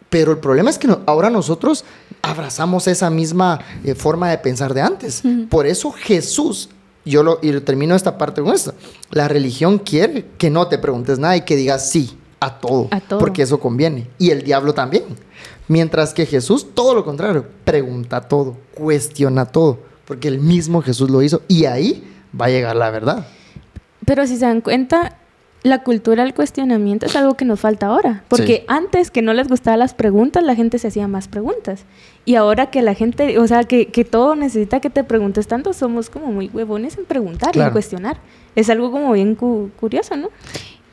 [0.09, 1.83] Pero el problema es que ahora nosotros
[2.21, 5.23] abrazamos esa misma eh, forma de pensar de antes.
[5.49, 6.69] Por eso Jesús
[7.05, 8.73] yo lo, y termino esta parte con esto.
[9.09, 12.99] La religión quiere que no te preguntes nada y que digas sí a todo, a
[12.99, 13.19] todo.
[13.19, 14.07] Porque eso conviene.
[14.17, 15.03] Y el diablo también.
[15.67, 19.79] Mientras que Jesús, todo lo contrario, pregunta todo, cuestiona todo.
[20.05, 21.41] Porque el mismo Jesús lo hizo.
[21.47, 22.03] Y ahí
[22.39, 23.25] va a llegar la verdad.
[24.05, 25.17] Pero si se dan cuenta,
[25.63, 28.23] la cultura del cuestionamiento es algo que nos falta ahora.
[28.27, 31.85] Porque antes que no les gustaban las preguntas, la gente se hacía más preguntas.
[32.25, 35.73] Y ahora que la gente, o sea, que, que todo necesita que te preguntes tanto,
[35.73, 38.17] somos como muy huevones en preguntar y en cuestionar.
[38.55, 40.29] Es algo como bien curioso, ¿no?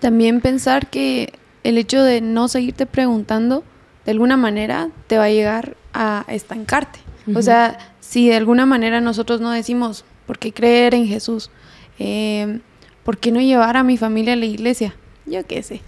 [0.00, 1.32] También pensar que
[1.64, 3.64] el hecho de no seguirte preguntando,
[4.04, 7.00] de alguna manera, te va a llegar a estancarte.
[7.34, 11.50] O sea, si de alguna manera nosotros no decimos, ¿por qué creer en Jesús?
[11.98, 12.60] Eh,
[13.08, 14.94] ¿por qué no llevar a mi familia a la iglesia?
[15.24, 15.80] Yo qué sé.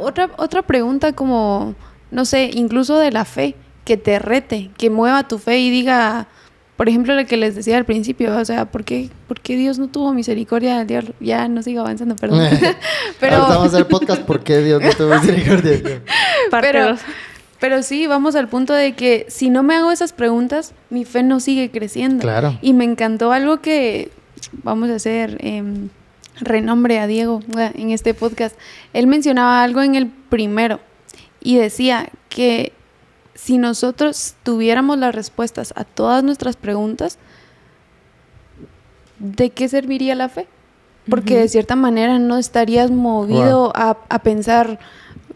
[0.00, 1.74] otra, otra pregunta como,
[2.10, 6.26] no sé, incluso de la fe, que te rete, que mueva tu fe y diga,
[6.78, 9.78] por ejemplo, lo que les decía al principio, o sea, ¿por qué, por qué Dios
[9.78, 11.14] no tuvo misericordia del diablo?
[11.20, 12.48] Ya no sigo avanzando, perdón.
[13.20, 16.00] pero Ahorita vamos a hacer podcast, ¿por qué Dios no tuvo misericordia
[16.50, 16.96] pero,
[17.60, 21.22] pero sí, vamos al punto de que si no me hago esas preguntas, mi fe
[21.22, 22.22] no sigue creciendo.
[22.22, 22.58] Claro.
[22.62, 24.10] Y me encantó algo que
[24.62, 25.90] vamos a hacer em,
[26.40, 28.56] renombre a Diego en este podcast.
[28.92, 30.80] Él mencionaba algo en el primero
[31.40, 32.72] y decía que
[33.34, 37.18] si nosotros tuviéramos las respuestas a todas nuestras preguntas,
[39.18, 40.46] ¿de qué serviría la fe?
[41.08, 44.78] Porque de cierta manera no estarías movido a, pensar,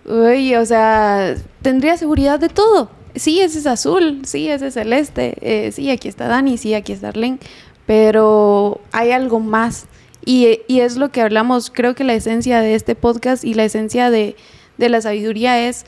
[0.07, 2.91] oye, o sea, tendría seguridad de todo.
[3.15, 6.93] Sí, ese es azul, sí, ese es celeste, eh, sí, aquí está Dani, sí, aquí
[6.93, 7.39] está Arlene,
[7.85, 9.87] pero hay algo más.
[10.29, 13.65] Y, y, es lo que hablamos, creo que la esencia de este podcast y la
[13.65, 14.37] esencia de,
[14.77, 15.87] de la sabiduría es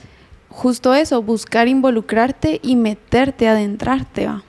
[0.48, 4.28] justo eso, buscar involucrarte y meterte, adentrarte.
[4.28, 4.42] ¿va?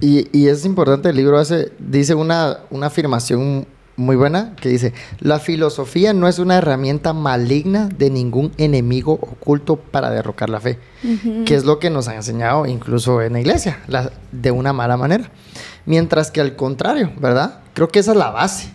[0.00, 4.94] y, y, es importante, el libro hace, dice una, una afirmación muy buena que dice,
[5.20, 10.78] la filosofía no es una herramienta maligna de ningún enemigo oculto para derrocar la fe,
[11.44, 13.78] que es lo que nos han enseñado incluso en la iglesia,
[14.32, 15.30] de una mala manera.
[15.84, 17.60] Mientras que al contrario, ¿verdad?
[17.74, 18.70] Creo que esa es la base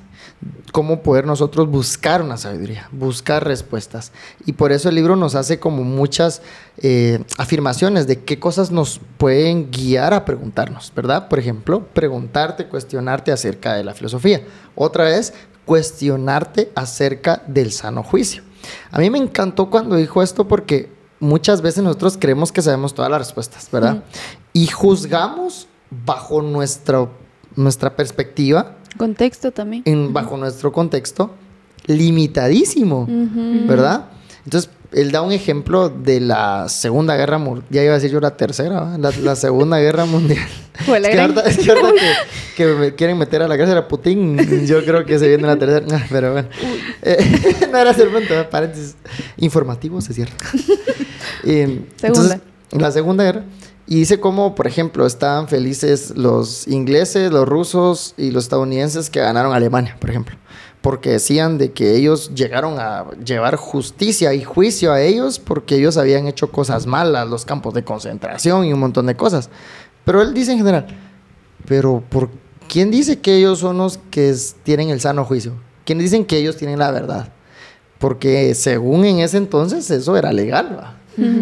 [0.78, 4.12] cómo poder nosotros buscar una sabiduría, buscar respuestas.
[4.46, 6.44] Y por eso el libro nos hace como muchas
[6.78, 11.30] eh, afirmaciones de qué cosas nos pueden guiar a preguntarnos, ¿verdad?
[11.30, 14.44] Por ejemplo, preguntarte, cuestionarte acerca de la filosofía.
[14.76, 15.34] Otra es
[15.66, 18.44] cuestionarte acerca del sano juicio.
[18.92, 23.10] A mí me encantó cuando dijo esto porque muchas veces nosotros creemos que sabemos todas
[23.10, 24.04] las respuestas, ¿verdad?
[24.54, 25.68] Y juzgamos
[26.06, 27.08] bajo nuestra,
[27.56, 29.84] nuestra perspectiva Contexto también.
[29.86, 31.32] En, bajo nuestro contexto,
[31.86, 33.08] limitadísimo,
[33.68, 34.06] ¿verdad?
[34.44, 37.66] Entonces, él da un ejemplo de la Segunda Guerra Mundial.
[37.70, 40.48] Ya iba a decir yo la tercera, la, Segunda Guerra Mundial.
[40.80, 41.74] es, que ahorita, es que,
[42.56, 45.58] que, me quieren meter a la cárcel a Putin, yo creo que se viene la
[45.58, 45.86] tercera.
[45.98, 46.50] Ah, pero bueno.
[47.02, 48.96] Eh, no era el punto, paréntesis.
[49.38, 50.36] Informativos, es cierto.
[51.98, 52.42] segunda.
[52.72, 53.44] la Segunda Guerra.
[53.90, 59.22] Y dice cómo, por ejemplo, estaban felices los ingleses, los rusos y los estadounidenses que
[59.22, 60.36] ganaron Alemania, por ejemplo.
[60.82, 65.96] Porque decían de que ellos llegaron a llevar justicia y juicio a ellos porque ellos
[65.96, 69.50] habían hecho cosas malas, los campos de concentración y un montón de cosas.
[70.04, 70.88] Pero él dice en general,
[71.66, 72.30] pero ¿por
[72.68, 75.54] quién dice que ellos son los que tienen el sano juicio?
[75.86, 77.30] ¿Quién dicen que ellos tienen la verdad?
[78.00, 80.98] Porque según en ese entonces eso era legal, ¿va?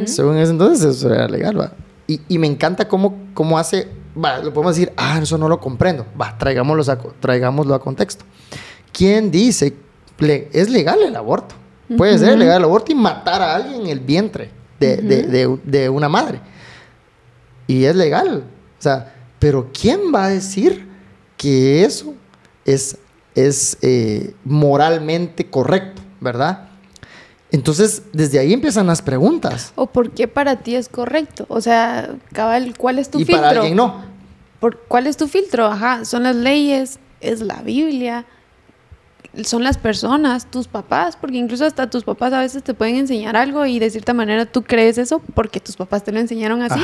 [0.06, 1.74] Según en ese entonces eso era legal, ¿va?
[2.08, 6.06] Y, me encanta cómo, cómo hace, va, lo podemos decir, ah, eso no lo comprendo,
[6.20, 8.26] va, traigámoslo a, traigámoslo a contexto.
[8.92, 9.76] ¿Quién dice,
[10.54, 11.56] es legal el aborto?
[11.98, 15.90] Puede ser legal el aborto y matar a alguien en el vientre de, de, de,
[15.90, 16.40] una madre.
[17.68, 18.44] Y es legal.
[18.78, 20.88] O sea, pero ¿quién va a decir
[21.38, 22.14] que eso
[22.66, 22.98] es,
[23.34, 26.70] es eh, moralmente correcto, verdad?
[27.52, 29.72] Entonces, desde ahí empiezan las preguntas.
[29.76, 31.46] ¿O por qué para ti es correcto?
[31.48, 33.36] O sea, cabal, ¿cuál es tu filtro?
[33.36, 34.04] Y para alguien no.
[34.60, 35.66] ¿Por, ¿Cuál es tu filtro?
[35.68, 38.26] Ajá, son las leyes, es la Biblia,
[39.44, 43.36] son las personas, tus papás, porque incluso hasta tus papás a veces te pueden enseñar
[43.36, 46.82] algo y de cierta manera tú crees eso porque tus papás te lo enseñaron así.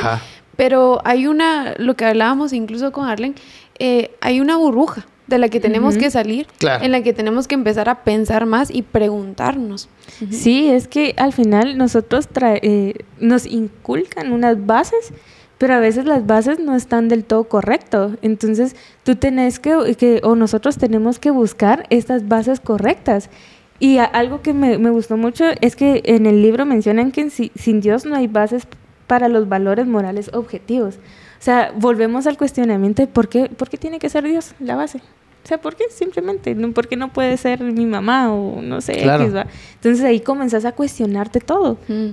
[0.56, 3.34] Pero hay una, lo que hablábamos incluso con Arlen,
[3.78, 7.54] eh, hay una burbuja de la que tenemos que salir, en la que tenemos que
[7.54, 9.88] empezar a pensar más y preguntarnos.
[10.30, 15.12] Sí, es que al final nosotros eh, nos inculcan unas bases,
[15.58, 18.12] pero a veces las bases no están del todo correctas.
[18.20, 23.30] Entonces tú tenés que, o nosotros tenemos que buscar estas bases correctas.
[23.78, 28.04] Y algo que me, gustó mucho es que en el libro mencionan que sin Dios
[28.04, 28.66] no hay bases
[29.06, 30.96] para los valores morales objetivos.
[31.42, 34.76] O sea, volvemos al cuestionamiento de por qué, por qué tiene que ser Dios la
[34.76, 35.00] base.
[35.44, 35.84] O sea, ¿por qué?
[35.90, 39.02] Simplemente, ¿por qué no puede ser mi mamá o no sé?
[39.02, 41.78] Entonces ahí comenzás a cuestionarte todo.
[41.88, 42.10] Mm.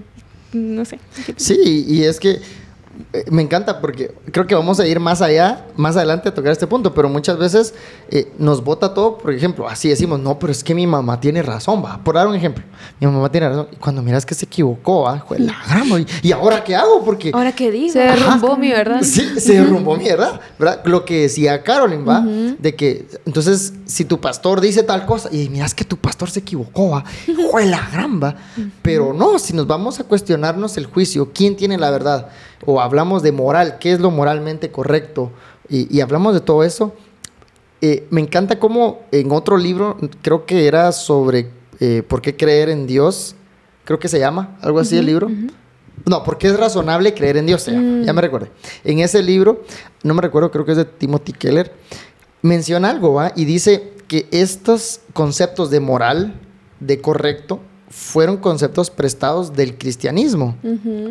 [0.54, 1.00] No sé.
[1.36, 2.40] Sí, y es que
[3.32, 6.68] me encanta porque creo que vamos a ir más allá, más adelante a tocar este
[6.68, 7.74] punto, pero muchas veces
[8.10, 11.42] eh, nos bota todo, por ejemplo, así decimos, no, pero es que mi mamá tiene
[11.42, 12.64] razón, va, por dar un ejemplo,
[13.00, 16.64] mi mamá tiene razón, y cuando miras que se equivocó, va, la grama, y, ahora
[16.64, 17.32] qué hago, porque...
[17.34, 19.02] Ahora qué digo, se derrumbó mi verdad.
[19.02, 20.82] Sí, se derrumbó mi verdad, ¿verdad?
[20.86, 25.50] Lo que decía Carolyn, va, de que, entonces, si tu pastor dice tal cosa, y
[25.50, 27.04] miras que tu pastor se equivocó, va,
[27.66, 28.36] la gramba,
[28.82, 32.30] pero no, si nos vamos a cuestionarnos el juicio, ¿quién tiene la verdad?
[32.66, 35.32] O hablamos de moral, qué es lo moralmente correcto,
[35.70, 36.94] y, hablamos de todo eso,
[37.82, 42.70] eh, me encanta cómo en otro libro, creo que era sobre eh, por qué creer
[42.70, 43.36] en Dios,
[43.86, 45.30] creo que se llama, algo así el libro.
[46.06, 47.66] No, porque es razonable creer en Dios.
[47.66, 48.04] Ya, Mm.
[48.04, 48.48] ya me recuerdo.
[48.84, 49.64] En ese libro,
[50.04, 51.74] no me recuerdo, creo que es de Timothy Keller,
[52.42, 53.32] menciona algo, ¿va?
[53.36, 56.34] Y dice que estos conceptos de moral,
[56.80, 60.56] de correcto, fueron conceptos prestados del cristianismo.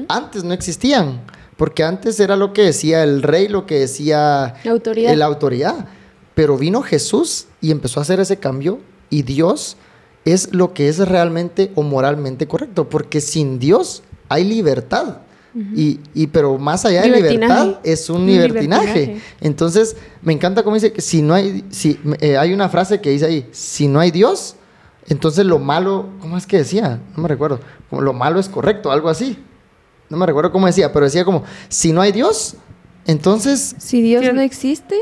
[0.08, 1.20] Antes no existían,
[1.58, 5.14] porque antes era lo que decía el rey, lo que decía La autoridad.
[5.14, 5.86] la autoridad.
[6.34, 8.78] Pero vino Jesús y empezó a hacer ese cambio
[9.10, 9.76] y Dios
[10.24, 15.18] es lo que es realmente o moralmente correcto, porque sin Dios hay libertad.
[15.74, 18.86] y, y- pero más allá de libertad es un libertinaje.
[19.00, 19.22] libertinaje.
[19.40, 23.10] Entonces, me encanta cómo dice que si no hay, si eh, hay una frase que
[23.10, 24.54] dice ahí, si no hay Dios,
[25.08, 27.00] entonces lo malo, ¿cómo es que decía?
[27.16, 27.58] No me recuerdo.
[27.90, 29.38] Lo malo es correcto, algo así.
[30.08, 32.56] No me recuerdo cómo decía, pero decía como, si no hay Dios,
[33.06, 34.96] entonces Si Dios no existe,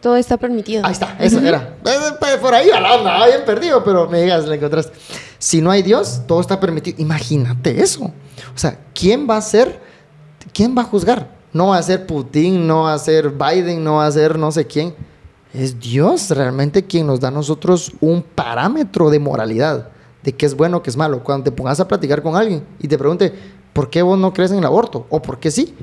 [0.00, 0.84] todo está permitido.
[0.84, 1.76] Ahí está, eso era.
[1.84, 4.92] Eh, pues, Por ahí va la onda, ah, bien perdido, pero me digas, la encontraste.
[5.38, 6.96] Si no hay Dios, todo está permitido.
[7.00, 8.04] Imagínate eso.
[8.54, 9.80] O sea, ¿quién va a ser,
[10.52, 11.28] quién va a juzgar?
[11.52, 14.52] No va a ser Putin, no va a ser Biden, no va a ser no
[14.52, 14.94] sé quién.
[15.52, 19.88] Es Dios realmente quien nos da a nosotros un parámetro de moralidad,
[20.22, 21.24] de qué es bueno, qué es malo.
[21.24, 23.32] Cuando te pongas a platicar con alguien y te pregunte,
[23.72, 25.06] ¿por qué vos no crees en el aborto?
[25.10, 25.74] ¿O por qué sí?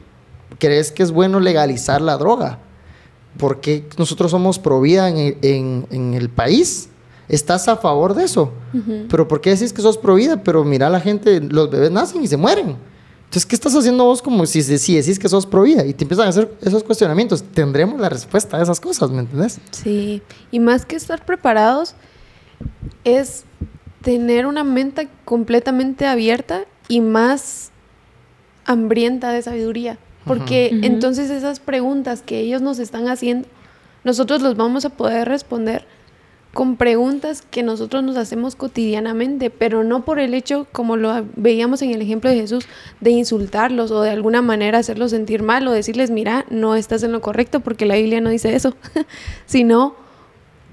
[0.60, 2.60] ¿Crees que es bueno legalizar la droga?
[3.38, 6.89] ¿Por qué nosotros somos pro vida en, en el país?
[7.30, 8.52] ¿Estás a favor de eso?
[9.10, 10.43] ¿Pero por qué decís que sos pro vida?
[10.43, 12.78] Pero mira, la gente, los bebés nacen y se mueren.
[13.26, 15.86] Entonces, ¿qué estás haciendo vos como si, si decís que sos pro vida?
[15.86, 17.43] Y te empiezan a hacer esos cuestionamientos.
[17.43, 19.60] Tendremos la respuesta a esas cosas, ¿me entendés?
[19.71, 20.21] Sí,
[20.52, 21.95] y más que estar preparados,
[23.04, 23.43] es
[24.02, 27.71] tener una mente completamente abierta y más
[28.67, 29.97] hambrienta de sabiduría.
[30.25, 33.47] Porque entonces esas preguntas que ellos nos están haciendo,
[34.03, 35.86] nosotros los vamos a poder responder
[36.53, 41.82] con preguntas que nosotros nos hacemos cotidianamente, pero no por el hecho, como lo veíamos
[41.82, 42.67] en el ejemplo de Jesús,
[42.99, 47.12] de insultarlos o de alguna manera hacerlos sentir mal o decirles, mira, no estás en
[47.12, 48.73] lo correcto porque la Biblia no dice eso,
[49.45, 49.95] sino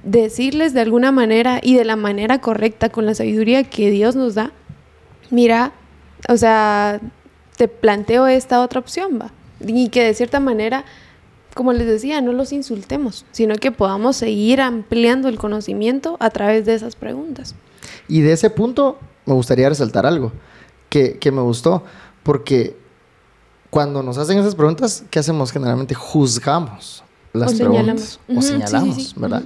[0.03, 4.35] decirles de alguna manera y de la manera correcta, con la sabiduría que Dios nos
[4.35, 4.53] da,
[5.31, 5.73] mira,
[6.29, 7.01] o sea,
[7.57, 9.31] te planteo esta otra opción, va.
[9.67, 10.85] Y que de cierta manera,
[11.55, 16.67] como les decía, no los insultemos, sino que podamos seguir ampliando el conocimiento a través
[16.67, 17.55] de esas preguntas.
[18.09, 20.33] Y de ese punto me gustaría resaltar algo
[20.89, 21.83] que, que me gustó,
[22.23, 22.77] porque
[23.71, 25.51] cuando nos hacen esas preguntas, ¿qué hacemos?
[25.53, 28.21] Generalmente juzgamos las O preguntas señalamos.
[28.29, 29.15] o Ujú, sí, sí, señalamos, sí.
[29.17, 29.43] ¿verdad?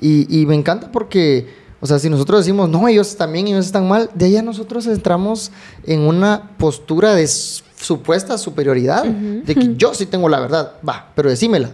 [0.00, 1.48] Y, y me encanta porque,
[1.80, 4.42] o sea, si nosotros decimos, no, ellos están bien, ellos están mal, de ahí a
[4.42, 5.50] nosotros entramos
[5.84, 11.28] en una postura de supuesta superioridad, de que yo sí tengo la verdad, va, pero
[11.28, 11.70] decímela.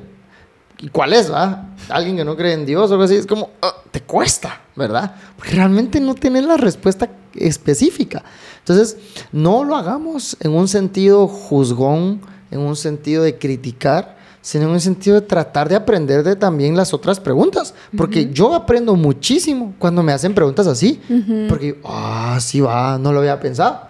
[0.78, 1.68] ¿Y cuál es, va?
[1.88, 5.14] Alguien que no cree en Dios o algo así, es como, "Ah, te cuesta, ¿verdad?
[5.36, 8.24] Porque realmente no tienes la respuesta específica.
[8.58, 8.96] Entonces,
[9.30, 14.80] no lo hagamos en un sentido juzgón, en un sentido de criticar, sino en un
[14.80, 17.72] sentido de tratar de aprender de también las otras preguntas.
[17.96, 21.00] Porque yo aprendo muchísimo cuando me hacen preguntas así.
[21.48, 23.80] Porque, ah, sí va, no lo había pensado.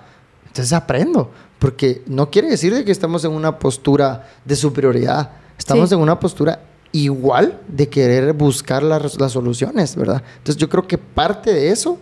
[0.46, 1.30] Entonces aprendo.
[1.58, 5.30] Porque no quiere decir de que estamos en una postura de superioridad.
[5.58, 5.94] Estamos Sí.
[5.94, 6.60] en una postura
[6.92, 10.22] igual de querer buscar las, las soluciones, ¿verdad?
[10.38, 11.98] Entonces yo creo que parte de eso,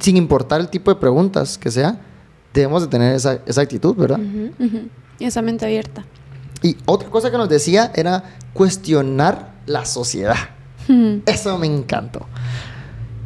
[0.00, 2.00] sin importar el tipo de preguntas que sea,
[2.54, 4.18] debemos de tener esa, esa actitud, ¿verdad?
[4.18, 4.88] Ujú.
[5.18, 6.04] Y esa mente abierta.
[6.62, 10.36] Y otra cosa que nos decía era cuestionar la sociedad.
[10.88, 11.22] Ujú.
[11.26, 12.26] Eso me encantó.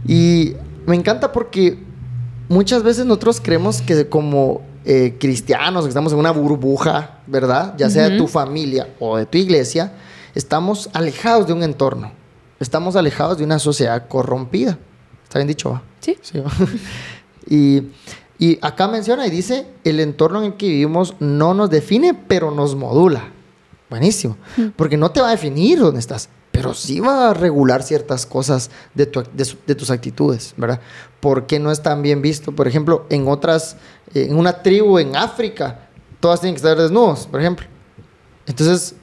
[0.07, 0.55] Y
[0.87, 1.79] me encanta porque
[2.49, 7.75] muchas veces nosotros creemos que como eh, cristianos, que estamos en una burbuja, ¿verdad?
[7.79, 9.93] Ya sea de tu familia o de tu iglesia,
[10.35, 12.13] estamos alejados de un entorno.
[12.61, 14.79] Estamos alejados de una sociedad corrompida.
[15.23, 15.71] ¿Está bien dicho?
[15.71, 15.83] va?
[16.01, 16.19] Sí.
[16.21, 16.51] Sí, va.
[17.49, 17.83] y,
[18.47, 22.51] y acá menciona y dice, el entorno en el que vivimos no nos define, pero
[22.51, 23.31] nos modula.
[23.91, 24.37] Buenísimo.
[24.77, 28.71] Porque no te va a definir dónde estás, pero sí va a regular ciertas cosas
[28.95, 29.23] de, tu-
[29.67, 30.81] de tus actitudes, ¿verdad?
[31.21, 32.53] ¿Por qué no es tan bien visto?
[32.53, 33.77] Por ejemplo, en otras,
[34.15, 35.89] eh, en una tribu en África,
[36.21, 37.67] todas tienen que estar desnudos, por ejemplo.
[38.47, 38.95] Entonces,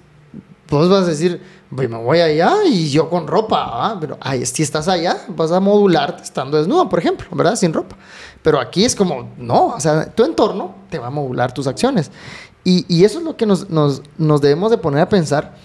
[0.70, 1.42] vos vas a decir,
[1.76, 3.98] "Pues me voy allá y yo con ropa, ¿ah?
[4.00, 7.56] pero ahí, si estás allá, vas a modularte estando desnudo, por ejemplo, ¿verdad?
[7.56, 7.96] Sin ropa.
[8.44, 12.12] Pero aquí es como, no, o sea, tu entorno te va a modular tus acciones.
[12.64, 15.56] Y, y eso es lo que nos, nos, nos debemos de poner a pensar,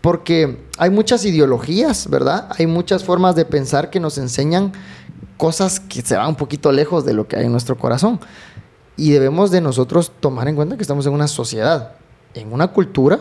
[0.00, 2.48] porque hay muchas ideologías, ¿verdad?
[2.58, 4.72] Hay muchas formas de pensar que nos enseñan
[5.36, 8.18] cosas que se van un poquito lejos de lo que hay en nuestro corazón.
[8.96, 11.92] Y debemos de nosotros tomar en cuenta que estamos en una sociedad,
[12.34, 13.20] en una cultura,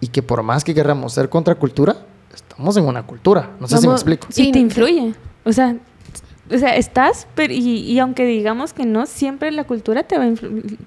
[0.00, 1.96] y que por más que queramos ser contracultura,
[2.34, 3.50] estamos en una cultura.
[3.60, 4.26] No sé si me Vamos- explico.
[4.30, 5.14] Sí, y te influye.
[5.44, 5.76] O sea,
[6.52, 10.26] o sea, estás, pero, y, aunque digamos que no, siempre la cultura te va,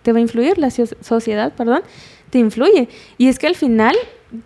[0.01, 1.81] te va a influir, la sociedad, perdón,
[2.29, 2.89] te influye.
[3.17, 3.95] Y es que al final,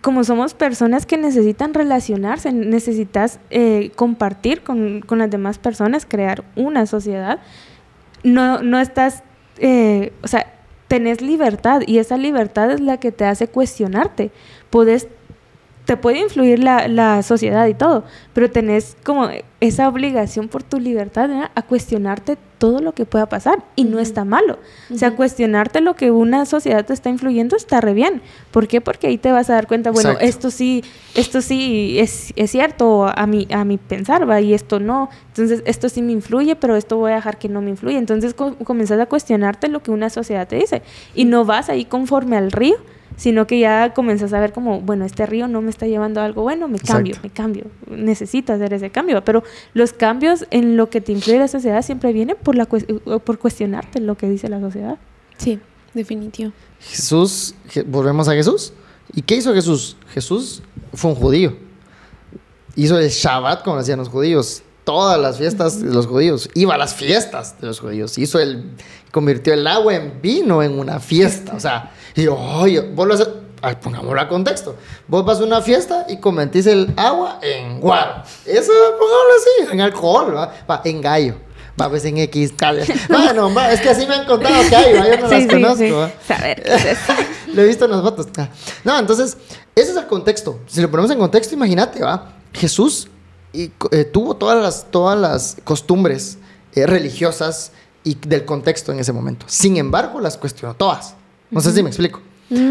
[0.00, 6.44] como somos personas que necesitan relacionarse, necesitas eh, compartir con, con, las demás personas, crear
[6.54, 7.40] una sociedad,
[8.22, 9.22] no, no estás,
[9.58, 10.54] eh, o sea,
[10.88, 14.30] tenés libertad y esa libertad es la que te hace cuestionarte.
[14.70, 15.08] Puedes
[15.88, 20.78] te puede influir la, la, sociedad y todo, pero tenés como esa obligación por tu
[20.78, 24.58] libertad a cuestionarte todo lo que pueda pasar y no está malo.
[24.92, 28.20] O sea, cuestionarte lo que una sociedad te está influyendo está re bien.
[28.50, 28.82] ¿Por qué?
[28.82, 30.84] Porque ahí te vas a dar cuenta, bueno, esto sí,
[31.14, 34.42] esto sí es, es, cierto a mi, a mi pensar, ¿va?
[34.42, 35.08] Y esto no.
[35.28, 37.96] Entonces, esto sí me influye, pero esto voy a dejar que no me influye.
[37.96, 40.82] Entonces, comenzás a cuestionarte lo que una sociedad te dice
[41.14, 42.76] y no vas ahí conforme al río
[43.16, 46.24] sino que ya comienzas a ver como, bueno, este río no me está llevando a
[46.24, 49.42] algo bueno, me cambio, me cambio, necesito hacer ese cambio, pero
[49.74, 54.00] los cambios en lo que te influye la sociedad siempre vienen por, la, por cuestionarte
[54.00, 54.98] lo que dice la sociedad.
[55.36, 55.58] Sí,
[55.94, 56.52] definitivo.
[56.80, 57.54] Jesús,
[57.86, 58.72] volvemos a Jesús.
[59.14, 59.96] ¿Y qué hizo Jesús?
[60.12, 61.56] Jesús fue un judío.
[62.76, 64.62] Hizo el Shabbat como hacían los judíos.
[64.84, 66.48] Todas las fiestas de los judíos.
[66.54, 68.16] Iba a las fiestas de los judíos.
[68.18, 68.70] Hizo el,
[69.10, 71.54] convirtió el agua en vino en una fiesta.
[71.54, 73.28] O sea, y yo, oye, vos lo haces,
[73.80, 74.74] pongámoslo a contexto.
[75.06, 78.24] Vos vas a una fiesta y convertís el agua en guaro.
[78.44, 80.82] Eso, pongámoslo así, en alcohol, ¿va?
[80.84, 81.36] en gallo.
[81.80, 82.54] Va, pues en X,
[83.08, 85.08] Bueno, va, es que así me han contado que hay, ¿va?
[85.08, 86.10] yo no las conozco.
[86.26, 86.60] Saber
[87.54, 88.26] Lo he visto en las fotos.
[88.36, 88.48] Ah.
[88.82, 89.36] No, entonces,
[89.76, 90.58] ese es el contexto.
[90.66, 92.32] Si lo ponemos en contexto, imagínate, ¿va?
[92.52, 93.06] Jesús
[93.52, 96.38] y, eh, tuvo todas las, todas las costumbres
[96.74, 97.70] eh, religiosas
[98.02, 99.46] y del contexto en ese momento.
[99.48, 101.14] Sin embargo, las cuestionó todas.
[101.50, 102.20] No sé si me explico.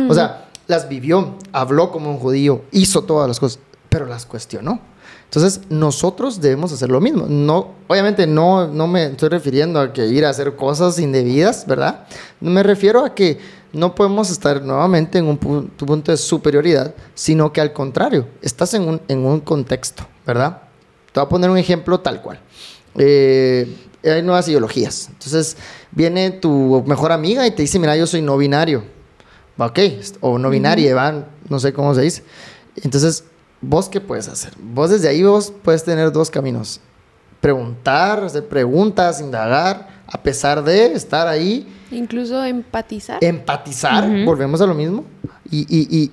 [0.09, 3.59] O sea, las vivió, habló como un judío, hizo todas las cosas,
[3.89, 4.79] pero las cuestionó.
[5.25, 7.25] Entonces, nosotros debemos hacer lo mismo.
[7.27, 12.05] No, obviamente no, no me estoy refiriendo a que ir a hacer cosas indebidas, ¿verdad?
[12.39, 13.37] No me refiero a que
[13.73, 18.87] no podemos estar nuevamente en un punto de superioridad, sino que al contrario, estás en
[18.87, 20.61] un, en un contexto, ¿verdad?
[21.11, 22.39] Te voy a poner un ejemplo tal cual.
[22.97, 23.67] Eh,
[24.03, 25.09] hay nuevas ideologías.
[25.09, 25.57] Entonces,
[25.91, 28.83] viene tu mejor amiga y te dice, mira, yo soy no binario.
[29.57, 29.79] Ok,
[30.21, 32.23] o no binaria, van, no sé cómo se dice.
[32.75, 33.23] Entonces,
[33.59, 34.53] ¿vos qué puedes hacer?
[34.59, 36.79] Vos desde ahí vos puedes tener dos caminos.
[37.41, 41.67] Preguntar, hacer preguntas, indagar, a pesar de estar ahí.
[41.89, 43.23] Incluso empatizar.
[43.23, 45.05] Empatizar, volvemos a lo mismo.
[45.49, 46.11] Y, y, y,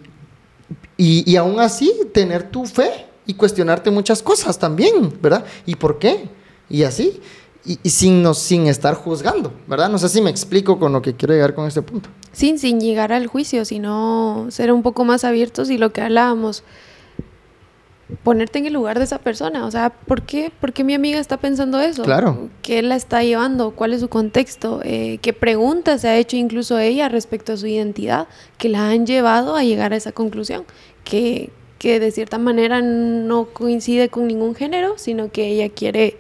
[0.97, 5.45] y, y aún así tener tu fe y cuestionarte muchas cosas también, ¿verdad?
[5.67, 6.29] ¿Y por qué?
[6.69, 7.21] Y así
[7.65, 9.89] y, sin, sin estar juzgando, ¿verdad?
[9.89, 12.11] No sé si me explico con lo que quiero llegar con este punto.
[12.33, 16.63] Sin, sin llegar al juicio, sino ser un poco más abiertos y lo que hablábamos,
[18.23, 19.65] ponerte en el lugar de esa persona.
[19.65, 22.03] O sea, ¿por qué, ¿Por qué mi amiga está pensando eso?
[22.03, 22.51] Claro.
[22.61, 23.71] ¿Qué la está llevando?
[23.71, 24.81] ¿Cuál es su contexto?
[24.85, 29.07] Eh, ¿Qué preguntas se ha hecho incluso ella respecto a su identidad que la han
[29.07, 30.65] llevado a llegar a esa conclusión?
[31.03, 36.19] Que, que de cierta manera no coincide con ningún género, sino que ella quiere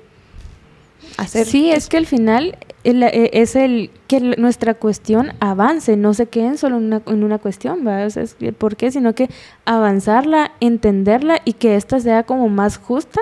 [1.26, 6.58] Sí, es que al final e, es el que nuestra cuestión avance, no se queden
[6.58, 8.28] solo en una, en una cuestión, ¿verdad?
[8.58, 8.90] ¿Por qué?
[8.90, 9.28] Sino que
[9.64, 13.20] avanzarla, entenderla y que ésta sea como más justa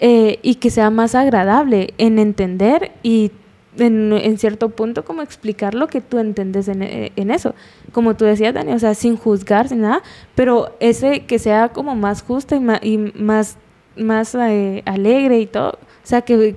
[0.00, 3.30] eh, y que sea más agradable en entender y
[3.78, 7.54] en, cierto punto como explicar lo que tú entiendes en, eh, en, eso.
[7.92, 10.02] Como tú decías, Dani, o sea, sin juzgar, sin nada,
[10.34, 13.58] pero ese que sea como más justa y más,
[13.96, 15.70] más, eh, alegre y todo.
[15.70, 16.56] O sea, que,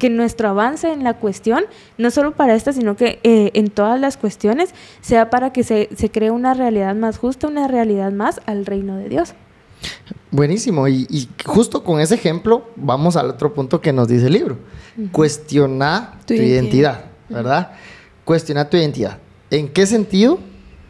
[0.00, 1.62] que nuestro avance en la cuestión,
[1.96, 5.88] no solo para esta, sino que eh, en todas las cuestiones, sea para que se,
[5.96, 9.34] se cree una realidad más justa, una realidad más al reino de Dios.
[10.30, 14.58] Buenísimo, y, justo con ese ejemplo vamos al otro punto que nos dice el libro.
[15.10, 17.72] Cuestiona tu, identidad, ¿verdad?
[18.24, 19.18] Cuestiona tu identidad.
[19.50, 20.38] ¿En qué sentido?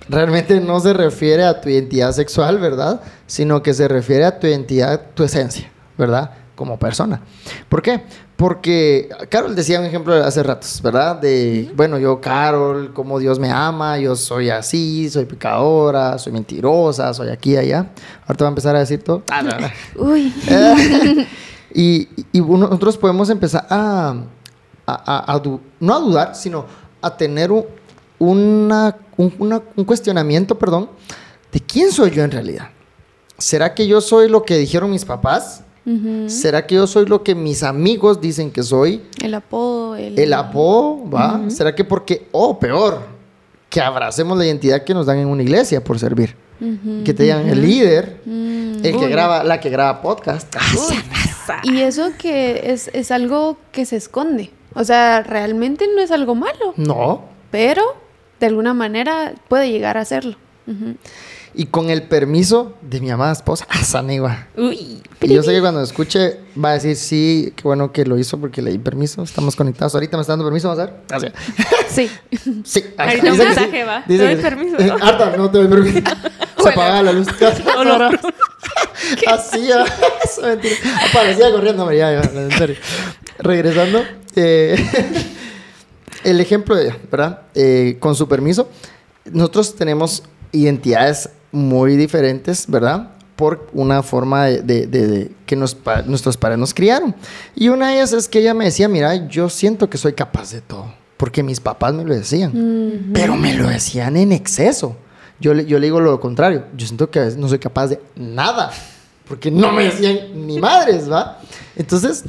[0.08, 3.00] Realmente no se refiere a tu identidad sexual, ¿verdad?
[3.26, 6.32] Sino que se refiere a tu identidad, tu esencia, ¿verdad?
[6.54, 7.22] Como persona.
[7.70, 8.02] ¿Por qué?
[8.40, 11.16] Porque Carol decía un ejemplo hace ratos, ¿verdad?
[11.16, 17.12] De, bueno, yo, Carol, como Dios me ama, yo soy así, soy picadora, soy mentirosa,
[17.12, 17.90] soy aquí y allá.
[18.26, 19.24] Ahorita va a empezar a decir todo.
[19.30, 19.42] Ah,
[19.94, 20.32] Uy.
[21.74, 24.14] y, nosotros podemos empezar a,
[25.78, 26.64] no a dudar, sino
[27.02, 27.66] a tener un,
[28.18, 30.88] una, un cuestionamiento, perdón,
[31.52, 32.70] de quién soy yo en realidad.
[33.36, 35.62] ¿Será que yo soy lo que dijeron mis papás?
[36.26, 39.02] ¿Será que yo soy lo que mis amigos dicen que soy?
[39.22, 39.96] El apodo.
[39.96, 41.48] El, apodo, ¿va?
[41.48, 43.02] ¿Será que porque, o oh, peor,
[43.68, 46.36] que abracemos la identidad que nos dan en una iglesia por servir?
[47.04, 48.84] Que te digan el líder, mm.
[48.84, 50.54] el que graba, la que graba podcast.
[51.64, 54.50] y eso que es, es algo que se esconde.
[54.74, 56.74] O sea, realmente no es algo malo.
[56.76, 57.24] No.
[57.50, 57.82] Pero
[58.38, 60.36] de alguna manera puede llegar a serlo.
[61.54, 64.46] Y con el permiso de mi amada esposa, Sanigua.
[64.56, 68.18] Uy, y yo sé que cuando escuche va a decir, sí, qué bueno que lo
[68.18, 69.22] hizo porque le di permiso.
[69.22, 69.94] Estamos conectados.
[69.94, 71.32] Ahorita me está dando permiso, ¿vamos a ver?
[71.88, 72.10] Sí.
[72.64, 72.84] Sí.
[72.96, 74.04] Ahorita un mensaje va.
[74.06, 74.76] te doy permiso.
[74.78, 74.94] ¿no?
[74.94, 76.00] Arta, no te doy permiso.
[76.62, 77.26] Se apaga la luz.
[79.26, 79.68] Así.
[81.10, 82.76] Aparecía corriendo, María, en serio.
[83.38, 84.04] Regresando.
[84.36, 84.76] Eh,
[86.24, 87.42] el ejemplo de, ¿verdad?
[87.54, 88.68] Eh, con su permiso,
[89.24, 90.22] nosotros tenemos
[90.52, 93.10] identidades muy diferentes, ¿verdad?
[93.36, 97.14] Por una forma de, que nuestros padres nos criaron.
[97.54, 100.52] Y una de ellas es que ella me decía, mira, yo siento que soy capaz
[100.52, 104.96] de todo, porque mis papás me lo decían, pero me lo decían en exceso.
[105.40, 108.70] Yo le, yo le digo lo contrario, yo siento que no soy capaz de nada,
[109.26, 111.40] porque no me decían ni madres, ¿va?
[111.76, 112.24] Entonces,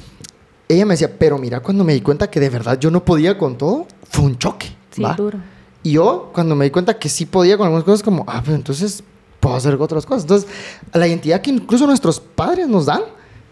[0.69, 3.37] ella me decía, pero mira, cuando me di cuenta que de verdad yo no podía
[3.37, 4.67] con todo, fue un choque.
[4.91, 5.39] Sí, duro.
[5.83, 8.55] Y yo, cuando me di cuenta que sí podía con algunas cosas, como, ah, pues
[8.55, 9.03] entonces
[9.41, 10.23] puedo hacer otras cosas.
[10.23, 10.49] Entonces,
[10.93, 13.01] la identidad que incluso nuestros padres nos dan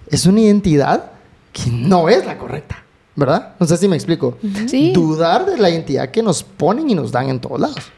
[0.10, 1.12] es una identidad
[1.52, 2.82] que no es la correcta,
[3.16, 3.56] ¿verdad?
[3.60, 4.38] No sé si me explico.
[4.68, 4.94] sí.
[4.94, 7.92] Dudar de la identidad que nos ponen y nos dan en todos lados.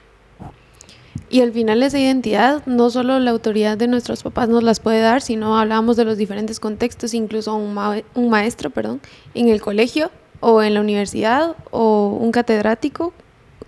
[1.30, 5.00] Y al final esa identidad, no solo la autoridad de nuestros papás nos las puede
[5.02, 7.78] dar, sino hablamos de los diferentes contextos, incluso un,
[8.16, 9.00] un maestro, perdón,
[9.34, 13.14] en el colegio o en la universidad o un catedrático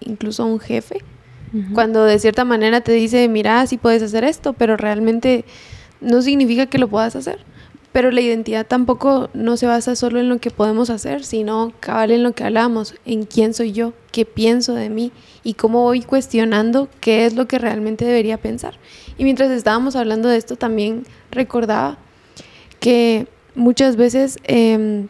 [0.05, 1.01] incluso un jefe,
[1.73, 5.45] cuando de cierta manera te dice, mira, sí puedes hacer esto, pero realmente
[6.01, 7.39] no significa que lo puedas hacer.
[7.91, 12.09] Pero la identidad tampoco no se basa solo en lo que podemos hacer, sino cabal
[12.09, 15.11] en lo que hablamos, en quién soy yo, qué pienso de mí
[15.43, 18.79] y cómo voy cuestionando qué es lo que realmente debería pensar.
[19.19, 21.99] Y mientras estábamos hablando de esto, también recordaba
[22.79, 25.07] que muchas veces em,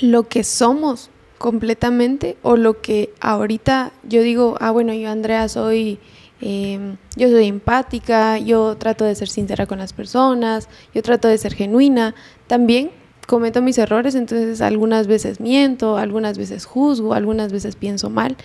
[0.00, 1.10] lo que somos
[1.42, 5.98] completamente o lo que ahorita yo digo, ah, bueno, yo Andrea soy,
[6.40, 11.36] em, yo soy empática, yo trato de ser sincera con las personas, yo trato de
[11.36, 12.14] ser genuina,
[12.46, 12.92] también
[13.26, 18.36] cometo mis errores, entonces algunas veces miento, algunas veces juzgo, algunas veces pienso mal,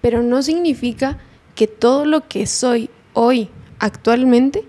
[0.00, 1.18] pero no significa
[1.54, 4.64] que todo lo que soy hoy, actualmente,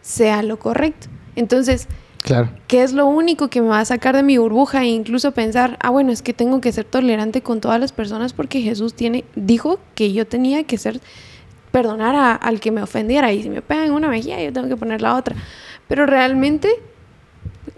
[0.00, 1.08] sea lo correcto.
[1.34, 1.88] Entonces,
[2.26, 2.50] Claro.
[2.66, 5.76] Que es lo único que me va a sacar de mi burbuja e incluso pensar,
[5.80, 9.24] ah, bueno, es que tengo que ser tolerante con todas las personas porque Jesús tiene,
[9.36, 11.00] dijo que yo tenía que ser,
[11.70, 15.02] perdonar al que me ofendiera y si me pegan una mejilla yo tengo que poner
[15.02, 15.36] la otra.
[15.86, 16.68] Pero realmente,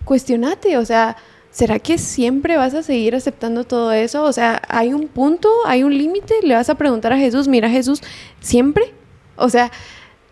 [0.07, 1.19] cuestionate, o sea,
[1.51, 4.25] ¿será que siempre vas a seguir aceptando todo eso?
[4.25, 7.69] O sea, hay un punto, hay un límite, le vas a preguntar a Jesús, mira
[7.69, 8.01] Jesús,
[8.41, 8.95] ¿siempre?
[9.37, 9.71] O sea,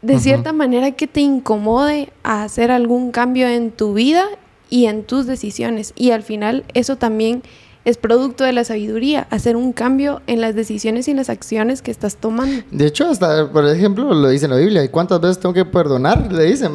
[0.02, 4.24] de cierta manera que te incomode a hacer algún cambio en tu vida
[4.70, 5.92] y en tus decisiones.
[5.96, 7.42] Y al final eso también
[7.86, 11.82] es producto de la sabiduría, hacer un cambio en las decisiones y en las acciones
[11.82, 12.64] que estás tomando.
[12.72, 15.64] De hecho, hasta, por ejemplo, lo dice en la Biblia, ¿y cuántas veces tengo que
[15.64, 16.32] perdonar?
[16.32, 16.68] Le dice,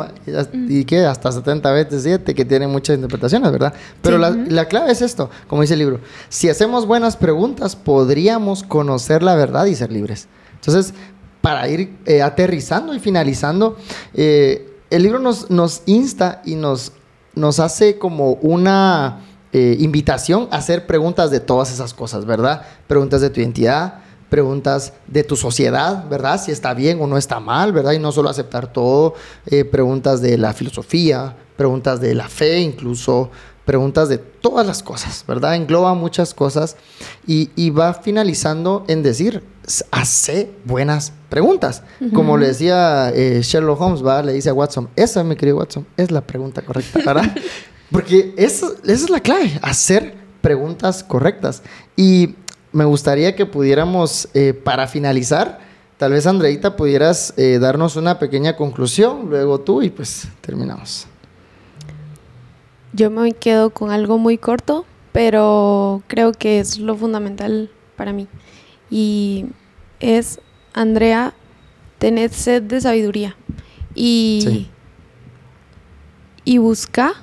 [0.70, 3.74] y que hasta 70 veces 7, que tiene muchas interpretaciones, ¿verdad?
[4.02, 6.00] Pero la, la, clave es esto, como dice el libro,
[6.30, 10.30] si hacemos buenas preguntas, podríamos conocer la verdad y ser libres.
[10.62, 10.94] Entonces,
[11.42, 13.78] para ir eh, aterrizando y finalizando,
[14.14, 16.94] eh, el libro nos, insta y nos,
[17.34, 19.22] nos hace como una
[19.54, 22.62] eh, invitación a hacer preguntas de todas esas cosas, ¿verdad?
[22.88, 26.42] Preguntas de tu identidad, preguntas de tu sociedad, ¿verdad?
[26.42, 27.94] Si está bien o no está mal, ¿verdad?
[27.94, 29.16] Y no solo aceptar todo,
[29.72, 33.30] preguntas de la filosofía, preguntas de la fe, incluso
[33.66, 35.56] preguntas de todas las cosas, ¿verdad?
[35.56, 36.78] Engloba muchas cosas
[37.28, 39.44] y, y va finalizando en decir,
[39.92, 41.84] hace buenas preguntas.
[42.14, 44.22] Como le decía eh, Sherlock Holmes, ¿va?
[44.24, 47.36] le dice a Watson, esa, mi querido Watson, es la pregunta correcta, ¿verdad?
[47.92, 51.62] Porque eso, esa es la clave, hacer preguntas correctas.
[51.96, 52.36] Y
[52.72, 55.60] me gustaría que pudiéramos, eh, para finalizar,
[55.98, 61.08] tal vez Andreita pudieras eh, darnos una pequeña conclusión, luego tú y pues terminamos.
[62.94, 68.28] Yo me quedo con algo muy corto, pero creo que es lo fundamental para mí.
[68.90, 69.46] Y
[70.00, 70.40] es,
[70.74, 71.34] Andrea,
[72.00, 73.36] tened sed de sabiduría.
[73.96, 74.68] Y,
[76.46, 77.14] y busca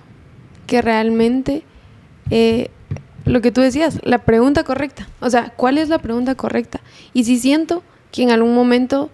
[0.67, 1.65] que realmente
[2.31, 2.71] eh,
[3.25, 5.09] lo que tú decías, la pregunta correcta.
[5.21, 6.81] O sea, ¿cuál es la pregunta correcta?
[7.13, 9.11] Y si siento que en algún momento,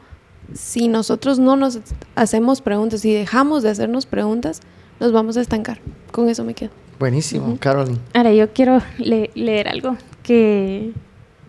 [0.53, 1.81] si nosotros no nos
[2.15, 4.61] hacemos preguntas y dejamos de hacernos preguntas,
[5.01, 5.79] nos vamos a estancar.
[6.11, 6.71] Con eso me quedo.
[6.99, 7.99] Buenísimo, Carolyn.
[8.15, 10.93] Ahora yo quiero leer algo que,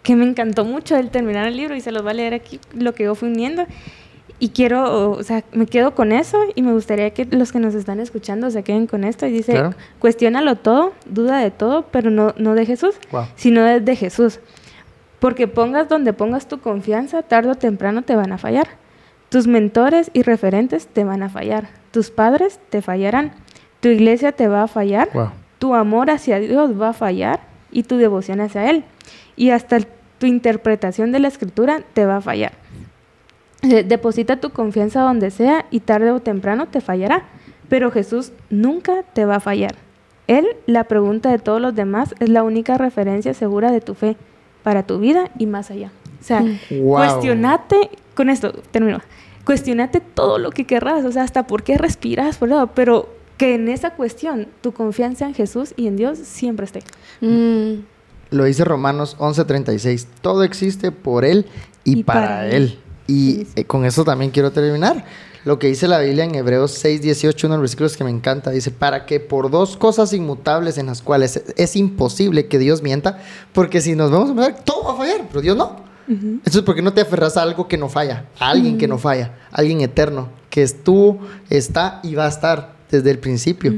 [0.03, 2.59] que me encantó mucho del terminar el libro y se los va a leer aquí
[2.73, 3.65] lo que yo fui uniendo.
[4.37, 7.73] y quiero, o sea, me quedo con eso y me gustaría que los que nos
[7.73, 9.25] están escuchando se queden con esto.
[9.25, 9.75] Y dice, claro.
[9.99, 12.95] cuestiónalo todo, duda de todo, pero no, no de Jesús,
[13.35, 14.39] sino de Jesús.
[15.19, 18.67] Porque pongas donde pongas tu confianza, tarde o temprano te van a fallar.
[19.29, 21.69] Tus mentores y referentes te van a fallar.
[21.95, 23.31] Tus padres te fallarán.
[23.79, 25.07] Tu iglesia te va a fallar.
[25.59, 27.39] Tu amor hacia Dios va a fallar
[27.71, 28.83] y tu devoción hacia Él.
[29.37, 29.77] Y hasta
[30.17, 32.51] tu interpretación de la escritura te va a fallar.
[33.61, 37.23] Deposita tu confianza donde sea y tarde o temprano te fallará.
[37.69, 39.75] Pero Jesús nunca te va a fallar.
[40.27, 44.17] Él, la pregunta de todos los demás, es la única referencia segura de tu fe
[44.63, 45.91] para tu vida y más allá.
[46.19, 48.99] O sea, cuestionate, con esto termino,
[49.45, 52.39] cuestionate todo lo que querrás, o sea, hasta por qué respiras,
[52.73, 56.79] pero que en esa cuestión tu confianza en Jesús y en Dios siempre esté.
[57.21, 57.81] Mm.
[58.31, 61.45] Lo dice Romanos 11:36, todo existe por Él
[61.83, 62.79] y, para, él.
[63.07, 65.05] Y eh, con eso también quiero terminar.
[65.45, 68.09] Lo que dice la Biblia en Hebreos 6, 18, uno de los versículos que me
[68.09, 72.81] encanta, dice, para que por dos cosas inmutables en las cuales es, imposible que Dios
[72.81, 73.19] mienta,
[73.53, 75.84] porque si nos vamos a mirar, todo va a fallar, pero Dios no.
[76.07, 78.25] Entonces, ¿por qué no te aferras a algo que no falla?
[78.39, 82.75] A alguien que no falla, a alguien eterno, que estuvo, está y va a estar
[82.91, 83.73] desde el principio.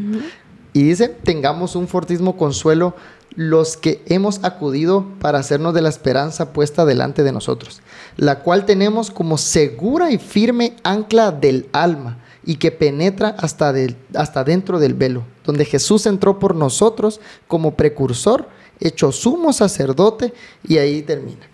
[0.73, 2.95] Y dice, tengamos un fortísimo consuelo
[3.36, 7.82] los que hemos acudido para hacernos de la esperanza puesta delante de nosotros,
[8.15, 13.73] la cual tenemos como segura y firme ancla del alma y que penetra hasta,
[14.15, 18.47] hasta dentro del velo, donde Jesús entró por nosotros como precursor,
[18.80, 20.34] hecho sumo sacerdote,
[20.67, 21.45] y ahí termina.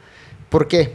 [0.54, 0.94] ¿Por qué?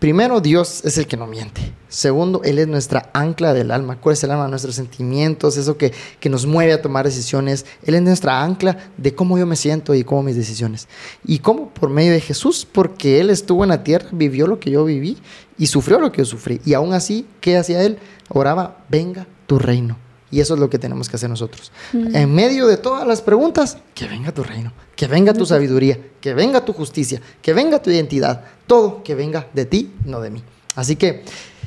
[0.00, 1.72] Primero, Dios es el que no miente.
[1.88, 4.00] Segundo, Él es nuestra ancla del alma.
[4.00, 4.48] ¿Cuál es el alma?
[4.48, 7.66] Nuestros sentimientos, eso que, que, nos mueve a tomar decisiones.
[7.84, 10.88] Él es nuestra ancla de cómo yo me siento y cómo mis decisiones.
[11.24, 11.68] ¿Y cómo?
[11.68, 15.18] Por medio de Jesús, porque Él estuvo en la tierra, vivió lo que yo viví
[15.56, 16.60] y sufrió lo que yo sufrí.
[16.64, 18.00] Y aún así, ¿qué hacía Él?
[18.28, 19.98] Oraba, venga tu reino.
[20.30, 21.70] Y eso es lo que tenemos que hacer nosotros.
[21.92, 26.34] En medio de todas las preguntas, que venga tu reino, que venga tu sabiduría, que
[26.34, 30.42] venga tu justicia, que venga tu identidad, todo que venga de ti, no de mí.
[30.74, 31.22] Así que,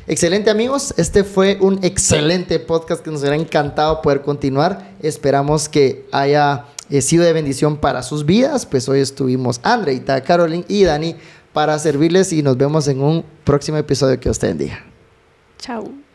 [0.08, 4.92] excelente amigos, este fue un excelente podcast que nos hubiera encantado poder continuar.
[5.02, 8.66] Esperamos que haya eh, sido de bendición para sus vidas.
[8.66, 11.16] Pues hoy estuvimos Andreita, Caroline y Dani
[11.54, 14.84] para servirles y nos vemos en un próximo episodio que usted bendiga.
[15.60, 16.09] Chao.